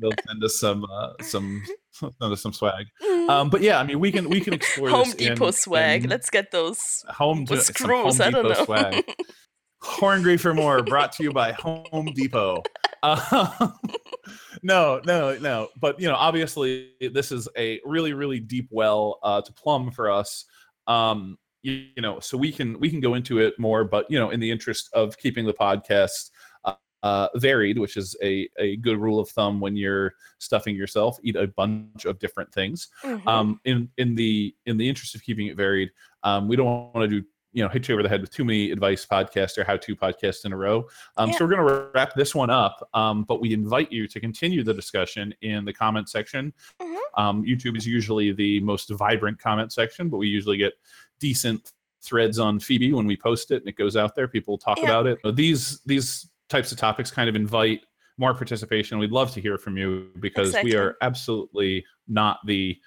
They'll 0.00 0.10
send 0.26 0.44
us 0.44 0.58
some 0.58 0.84
uh, 0.84 1.12
some 1.22 1.62
send 1.92 2.14
us 2.20 2.42
some 2.42 2.52
swag. 2.52 2.86
Um, 3.28 3.50
but 3.50 3.60
yeah, 3.60 3.78
I 3.78 3.84
mean, 3.84 4.00
we 4.00 4.12
can 4.12 4.28
we 4.28 4.40
can 4.40 4.54
explore 4.54 4.88
this 4.88 4.96
Home 4.96 5.16
Depot 5.16 5.46
in, 5.48 5.52
swag. 5.52 6.04
In 6.04 6.10
Let's 6.10 6.30
get 6.30 6.50
those 6.50 7.04
home 7.08 7.46
to, 7.46 7.60
screws. 7.60 8.18
Home 8.18 8.26
I 8.26 8.30
don't 8.30 8.48
know. 8.48 8.64
swag. 8.64 9.04
Horngry 9.82 10.38
for 10.38 10.54
more, 10.54 10.82
brought 10.82 11.12
to 11.12 11.24
you 11.24 11.32
by 11.32 11.52
Home 11.52 12.12
Depot. 12.14 12.62
Uh, 13.02 13.70
no, 14.62 15.00
no, 15.04 15.36
no. 15.38 15.68
But 15.80 16.00
you 16.00 16.08
know, 16.08 16.14
obviously, 16.14 16.92
this 17.12 17.32
is 17.32 17.48
a 17.56 17.80
really, 17.84 18.12
really 18.12 18.40
deep 18.40 18.68
well 18.70 19.18
uh, 19.22 19.42
to 19.42 19.52
plumb 19.52 19.90
for 19.90 20.10
us. 20.10 20.44
Um, 20.86 21.36
you, 21.62 21.86
you 21.96 22.02
know, 22.02 22.20
so 22.20 22.36
we 22.36 22.52
can 22.52 22.78
we 22.78 22.90
can 22.90 23.00
go 23.00 23.14
into 23.14 23.38
it 23.38 23.58
more, 23.58 23.84
but 23.84 24.06
you 24.08 24.18
know, 24.18 24.30
in 24.30 24.40
the 24.40 24.50
interest 24.50 24.88
of 24.92 25.16
keeping 25.18 25.46
the 25.46 25.54
podcast 25.54 26.30
uh, 27.02 27.28
varied, 27.36 27.78
which 27.78 27.96
is 27.96 28.16
a, 28.22 28.48
a 28.58 28.76
good 28.76 28.98
rule 28.98 29.18
of 29.18 29.28
thumb 29.28 29.60
when 29.60 29.76
you're 29.76 30.14
stuffing 30.38 30.76
yourself. 30.76 31.18
Eat 31.22 31.36
a 31.36 31.46
bunch 31.46 32.04
of 32.04 32.18
different 32.18 32.52
things. 32.52 32.88
Mm-hmm. 33.04 33.26
Um, 33.28 33.60
in 33.64 33.88
in 33.98 34.14
the 34.14 34.54
in 34.66 34.76
the 34.76 34.88
interest 34.88 35.14
of 35.14 35.22
keeping 35.22 35.48
it 35.48 35.56
varied, 35.56 35.90
um, 36.22 36.48
we 36.48 36.56
don't 36.56 36.66
want 36.94 37.08
to 37.10 37.20
do 37.20 37.26
you 37.52 37.62
know 37.62 37.68
hit 37.68 37.88
you 37.88 37.94
over 37.94 38.02
the 38.02 38.08
head 38.08 38.20
with 38.20 38.30
too 38.30 38.44
many 38.44 38.70
advice 38.70 39.06
podcasts 39.06 39.58
or 39.58 39.64
how 39.64 39.76
to 39.76 39.94
podcasts 39.94 40.44
in 40.44 40.52
a 40.52 40.56
row. 40.56 40.86
Um, 41.16 41.30
yeah. 41.30 41.36
So 41.36 41.44
we're 41.44 41.54
going 41.54 41.66
to 41.66 41.90
wrap 41.94 42.14
this 42.14 42.34
one 42.34 42.50
up, 42.50 42.88
um, 42.94 43.24
but 43.24 43.40
we 43.40 43.52
invite 43.52 43.92
you 43.92 44.08
to 44.08 44.20
continue 44.20 44.62
the 44.62 44.74
discussion 44.74 45.34
in 45.42 45.64
the 45.64 45.72
comment 45.72 46.08
section. 46.08 46.52
Mm-hmm. 46.80 47.22
Um, 47.22 47.44
YouTube 47.44 47.76
is 47.76 47.86
usually 47.86 48.32
the 48.32 48.60
most 48.60 48.90
vibrant 48.90 49.38
comment 49.38 49.72
section, 49.72 50.08
but 50.08 50.16
we 50.16 50.28
usually 50.28 50.56
get 50.56 50.72
decent 51.20 51.72
threads 52.02 52.38
on 52.38 52.58
Feabie 52.58 52.92
when 52.92 53.06
we 53.06 53.16
post 53.16 53.50
it 53.50 53.62
and 53.62 53.68
it 53.68 53.76
goes 53.76 53.96
out 53.96 54.14
there. 54.14 54.26
People 54.26 54.58
talk 54.58 54.78
yeah. 54.78 54.84
about 54.84 55.06
it. 55.06 55.18
These 55.36 55.80
these 55.86 56.28
types 56.52 56.70
of 56.70 56.78
topics 56.78 57.10
kind 57.10 57.28
of 57.28 57.34
invite 57.34 57.80
more 58.18 58.34
participation. 58.34 58.98
We'd 58.98 59.10
love 59.10 59.32
to 59.32 59.40
hear 59.40 59.58
from 59.58 59.76
you 59.76 60.10
because 60.20 60.50
exactly. 60.50 60.72
we 60.72 60.76
are 60.76 60.96
absolutely 61.00 61.84
not 62.06 62.38
the 62.46 62.78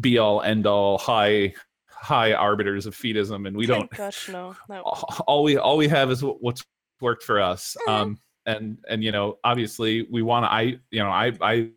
be 0.00 0.18
all 0.18 0.42
end 0.42 0.66
all 0.66 0.98
high 0.98 1.54
high 1.88 2.32
arbiters 2.32 2.84
of 2.86 2.94
fetism 2.94 3.46
and 3.46 3.56
we 3.56 3.64
don't 3.64 3.90
gosh 3.90 4.28
no, 4.28 4.54
no. 4.68 4.80
all 5.26 5.42
we 5.42 5.56
all 5.56 5.76
we 5.76 5.88
have 5.88 6.10
is 6.10 6.22
what's 6.22 6.62
worked 7.00 7.22
for 7.22 7.40
us 7.40 7.76
mm-hmm. 7.80 7.90
um 7.90 8.18
and 8.46 8.78
and 8.88 9.02
you 9.02 9.10
know 9.12 9.38
obviously 9.44 10.06
we 10.10 10.20
want 10.20 10.44
to 10.44 10.52
i 10.52 10.60
you 10.90 11.02
know 11.02 11.08
i 11.08 11.32
i've 11.40 11.70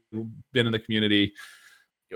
been 0.52 0.66
in 0.66 0.72
the 0.72 0.80
community 0.80 1.32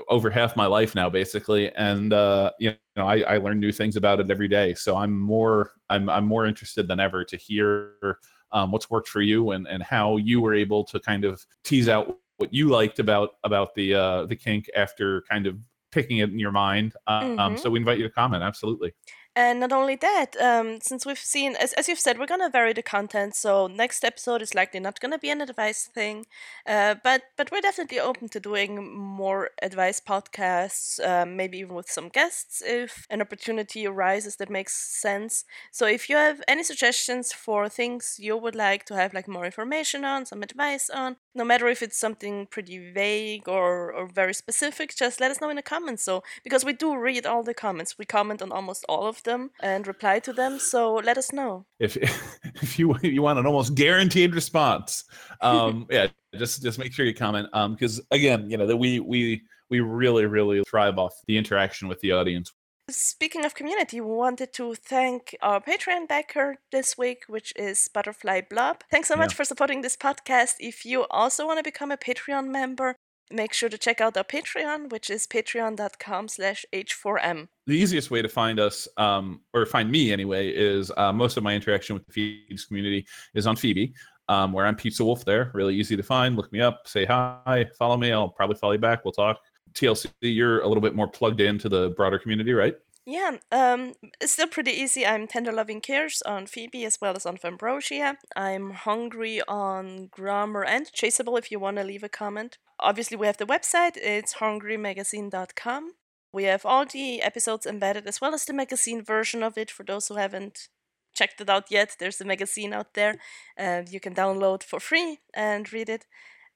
over 0.09 0.29
half 0.29 0.57
my 0.57 0.65
life 0.65 0.95
now 0.95 1.09
basically 1.09 1.73
and 1.75 2.11
uh 2.11 2.51
you 2.59 2.73
know 2.97 3.07
i 3.07 3.19
i 3.21 3.37
learn 3.37 3.59
new 3.59 3.71
things 3.71 3.95
about 3.95 4.19
it 4.19 4.29
every 4.29 4.47
day 4.47 4.73
so 4.73 4.97
i'm 4.97 5.17
more 5.17 5.71
i'm 5.89 6.09
i'm 6.09 6.25
more 6.25 6.45
interested 6.45 6.87
than 6.87 6.99
ever 6.99 7.23
to 7.23 7.37
hear 7.37 8.17
um, 8.51 8.71
what's 8.71 8.89
worked 8.89 9.07
for 9.07 9.21
you 9.21 9.51
and 9.51 9.67
and 9.67 9.83
how 9.83 10.17
you 10.17 10.41
were 10.41 10.53
able 10.53 10.83
to 10.85 10.99
kind 10.99 11.25
of 11.25 11.45
tease 11.63 11.89
out 11.89 12.17
what 12.37 12.53
you 12.53 12.69
liked 12.69 12.99
about 12.99 13.31
about 13.43 13.73
the 13.75 13.93
uh, 13.93 14.25
the 14.25 14.35
kink 14.35 14.69
after 14.75 15.23
kind 15.29 15.47
of 15.47 15.57
picking 15.91 16.19
it 16.19 16.29
in 16.29 16.39
your 16.39 16.51
mind. 16.51 16.93
Um, 17.07 17.37
mm-hmm. 17.37 17.57
So 17.57 17.69
we 17.69 17.79
invite 17.79 17.97
you 17.97 18.03
to 18.05 18.09
comment. 18.09 18.43
Absolutely. 18.43 18.93
And 19.33 19.61
not 19.61 19.71
only 19.71 19.95
that, 19.95 20.35
um, 20.41 20.81
since 20.81 21.05
we've 21.05 21.17
seen, 21.17 21.55
as, 21.55 21.71
as 21.73 21.87
you've 21.87 21.99
said, 21.99 22.19
we're 22.19 22.25
gonna 22.25 22.49
vary 22.49 22.73
the 22.73 22.83
content. 22.83 23.33
So 23.33 23.67
next 23.67 24.03
episode 24.03 24.41
is 24.41 24.53
likely 24.53 24.81
not 24.81 24.99
gonna 24.99 25.17
be 25.17 25.29
an 25.29 25.39
advice 25.39 25.85
thing, 25.85 26.25
uh, 26.67 26.95
but 27.01 27.21
but 27.37 27.49
we're 27.49 27.61
definitely 27.61 27.99
open 27.99 28.27
to 28.27 28.41
doing 28.41 28.93
more 28.93 29.51
advice 29.61 30.01
podcasts, 30.01 30.99
um, 31.07 31.37
maybe 31.37 31.59
even 31.59 31.75
with 31.75 31.89
some 31.89 32.09
guests 32.09 32.61
if 32.65 33.07
an 33.09 33.21
opportunity 33.21 33.87
arises 33.87 34.35
that 34.35 34.49
makes 34.49 34.73
sense. 34.75 35.45
So 35.71 35.85
if 35.85 36.09
you 36.09 36.17
have 36.17 36.41
any 36.45 36.63
suggestions 36.63 37.31
for 37.31 37.69
things 37.69 38.17
you 38.19 38.35
would 38.35 38.55
like 38.55 38.85
to 38.87 38.95
have 38.95 39.13
like 39.13 39.29
more 39.29 39.45
information 39.45 40.03
on, 40.03 40.25
some 40.25 40.43
advice 40.43 40.89
on, 40.89 41.15
no 41.33 41.45
matter 41.45 41.67
if 41.69 41.81
it's 41.81 41.97
something 41.97 42.47
pretty 42.47 42.91
vague 42.91 43.47
or, 43.47 43.93
or 43.93 44.07
very 44.07 44.33
specific, 44.33 44.93
just 44.93 45.21
let 45.21 45.31
us 45.31 45.39
know 45.39 45.49
in 45.49 45.55
the 45.55 45.61
comments. 45.61 46.03
So 46.03 46.21
because 46.43 46.65
we 46.65 46.73
do 46.73 46.97
read 46.97 47.25
all 47.25 47.43
the 47.43 47.53
comments, 47.53 47.97
we 47.97 48.03
comment 48.05 48.41
on 48.41 48.51
almost 48.51 48.83
all 48.89 49.07
of 49.07 49.20
them 49.23 49.51
and 49.61 49.87
reply 49.87 50.19
to 50.19 50.33
them. 50.33 50.59
So 50.59 50.95
let 50.95 51.17
us 51.17 51.31
know. 51.31 51.65
If 51.79 51.97
if 52.61 52.79
you 52.79 52.95
you 53.01 53.21
want 53.21 53.39
an 53.39 53.45
almost 53.45 53.75
guaranteed 53.75 54.35
response, 54.35 55.03
um, 55.41 55.87
yeah, 55.91 56.07
just 56.37 56.61
just 56.61 56.79
make 56.79 56.93
sure 56.93 57.05
you 57.05 57.13
comment. 57.13 57.47
Um, 57.53 57.73
because 57.73 58.01
again, 58.11 58.49
you 58.49 58.57
know 58.57 58.67
that 58.67 58.77
we 58.77 58.99
we 58.99 59.41
we 59.69 59.79
really 59.79 60.25
really 60.25 60.63
thrive 60.69 60.97
off 60.97 61.13
the 61.27 61.37
interaction 61.37 61.87
with 61.87 61.99
the 62.01 62.11
audience. 62.11 62.51
Speaking 62.89 63.45
of 63.45 63.55
community, 63.55 64.01
we 64.01 64.13
wanted 64.13 64.51
to 64.53 64.75
thank 64.75 65.35
our 65.41 65.61
Patreon 65.61 66.09
backer 66.09 66.57
this 66.71 66.97
week, 66.97 67.23
which 67.27 67.53
is 67.55 67.87
Butterfly 67.93 68.41
Blob. 68.49 68.83
Thanks 68.91 69.07
so 69.07 69.15
much 69.15 69.31
yeah. 69.31 69.37
for 69.37 69.45
supporting 69.45 69.81
this 69.81 69.95
podcast. 69.95 70.55
If 70.59 70.85
you 70.85 71.05
also 71.09 71.45
want 71.45 71.59
to 71.59 71.63
become 71.63 71.91
a 71.91 71.97
Patreon 71.97 72.49
member, 72.49 72.95
make 73.31 73.53
sure 73.53 73.69
to 73.69 73.77
check 73.77 74.01
out 74.01 74.17
our 74.17 74.23
Patreon, 74.23 74.91
which 74.91 75.09
is 75.09 75.27
patreon.com 75.27 76.27
slash 76.27 76.65
H4M. 76.73 77.47
The 77.67 77.73
easiest 77.77 78.11
way 78.11 78.21
to 78.21 78.29
find 78.29 78.59
us, 78.59 78.87
um, 78.97 79.41
or 79.53 79.65
find 79.65 79.89
me 79.89 80.11
anyway, 80.11 80.49
is 80.49 80.91
uh, 80.97 81.13
most 81.13 81.37
of 81.37 81.43
my 81.43 81.53
interaction 81.53 81.93
with 81.93 82.05
the 82.05 82.11
Feeds 82.11 82.65
community 82.65 83.05
is 83.33 83.47
on 83.47 83.55
Feabie, 83.55 83.93
um, 84.29 84.51
where 84.51 84.65
I'm 84.65 84.75
Pizza 84.75 85.03
Wolf 85.03 85.25
there. 85.25 85.51
Really 85.53 85.75
easy 85.75 85.95
to 85.95 86.03
find. 86.03 86.35
Look 86.35 86.51
me 86.51 86.61
up, 86.61 86.87
say 86.87 87.05
hi, 87.05 87.67
follow 87.77 87.97
me. 87.97 88.11
I'll 88.11 88.29
probably 88.29 88.55
follow 88.55 88.73
you 88.73 88.79
back. 88.79 89.05
We'll 89.05 89.13
talk. 89.13 89.39
TLC, 89.73 90.09
you're 90.21 90.61
a 90.61 90.67
little 90.67 90.81
bit 90.81 90.95
more 90.95 91.07
plugged 91.07 91.41
into 91.41 91.69
the 91.69 91.89
broader 91.91 92.19
community, 92.19 92.53
right? 92.53 92.75
Yeah, 93.05 93.37
um, 93.51 93.93
it's 94.19 94.33
still 94.33 94.47
pretty 94.47 94.71
easy. 94.71 95.07
I'm 95.07 95.27
Tender 95.27 95.51
Loving 95.51 95.81
Cares 95.81 96.21
on 96.21 96.45
Feabie 96.45 96.85
as 96.85 97.01
well 97.01 97.15
as 97.15 97.25
on 97.25 97.37
Fambrosia. 97.37 98.17
I'm 98.35 98.71
hungry 98.71 99.41
on 99.47 100.09
Grommr 100.09 100.63
and 100.67 100.85
Chaseable 100.85 101.39
if 101.39 101.51
you 101.51 101.59
want 101.59 101.77
to 101.77 101.83
leave 101.83 102.03
a 102.03 102.09
comment. 102.09 102.59
Obviously, 102.79 103.17
we 103.17 103.25
have 103.25 103.37
the 103.37 103.45
website, 103.45 103.97
it's 103.97 104.35
hungrymagazine.com. 104.35 105.93
We 106.31 106.43
have 106.43 106.65
all 106.65 106.85
the 106.85 107.21
episodes 107.23 107.65
embedded 107.65 108.07
as 108.07 108.21
well 108.21 108.35
as 108.35 108.45
the 108.45 108.53
magazine 108.53 109.03
version 109.03 109.41
of 109.41 109.57
it 109.57 109.71
for 109.71 109.83
those 109.83 110.07
who 110.07 110.15
haven't 110.15 110.69
checked 111.13 111.41
it 111.41 111.49
out 111.49 111.71
yet. 111.71 111.95
There's 111.99 112.21
a 112.21 112.25
magazine 112.25 112.71
out 112.71 112.93
there 112.93 113.17
uh, 113.57 113.81
you 113.89 113.99
can 113.99 114.13
download 114.13 114.61
for 114.61 114.79
free 114.79 115.19
and 115.33 115.71
read 115.73 115.89
it. 115.89 116.05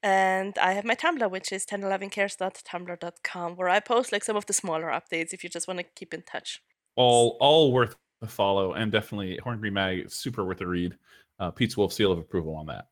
And 0.03 0.58
I 0.60 0.73
have 0.73 0.86
my 0.86 0.95
Tumblr, 0.95 1.29
which 1.31 1.51
is 1.51 1.65
tenderlovingcares.tumblr.com, 1.65 3.55
where 3.55 3.69
I 3.69 3.79
post 3.79 4.12
like 4.12 4.23
some 4.23 4.36
of 4.36 4.45
the 4.45 4.53
smaller 4.53 4.88
updates 4.88 5.34
if 5.34 5.43
you 5.43 5.49
just 5.49 5.67
want 5.67 5.79
to 5.79 5.86
keep 5.95 6.13
in 6.13 6.21
touch. 6.21 6.62
All 6.95 7.38
all 7.39 7.71
worth 7.71 7.95
a 8.21 8.27
follow, 8.27 8.73
and 8.73 8.91
definitely 8.91 9.39
Hungry 9.43 9.71
Mag, 9.71 10.10
super 10.12 10.45
worth 10.45 10.62
a 10.62 10.67
read. 10.67 10.95
Uh, 11.39 11.51
Pete's 11.51 11.75
Wolf 11.75 11.91
seal 11.91 12.12
of 12.12 12.19
approval 12.19 12.55
on 12.55 12.67
that. 12.67 12.88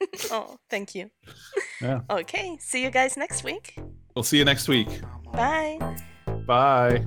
oh, 0.30 0.56
thank 0.70 0.94
you. 0.94 1.10
Yeah. 1.80 2.00
Okay, 2.10 2.56
see 2.60 2.82
you 2.82 2.90
guys 2.90 3.16
next 3.16 3.44
week. 3.44 3.76
We'll 4.14 4.22
see 4.22 4.38
you 4.38 4.44
next 4.44 4.68
week. 4.68 4.88
Bye. 5.32 5.96
Bye. 6.46 7.04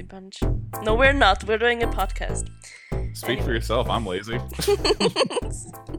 Lazy 0.00 0.08
bunch. 0.08 0.40
No, 0.82 0.94
we're 0.94 1.12
not. 1.12 1.44
We're 1.44 1.58
doing 1.58 1.82
a 1.82 1.88
podcast. 1.88 2.48
Speak 3.14 3.42
for 3.42 3.52
yourself. 3.52 3.88
I'm 3.88 4.06
lazy. 4.06 4.38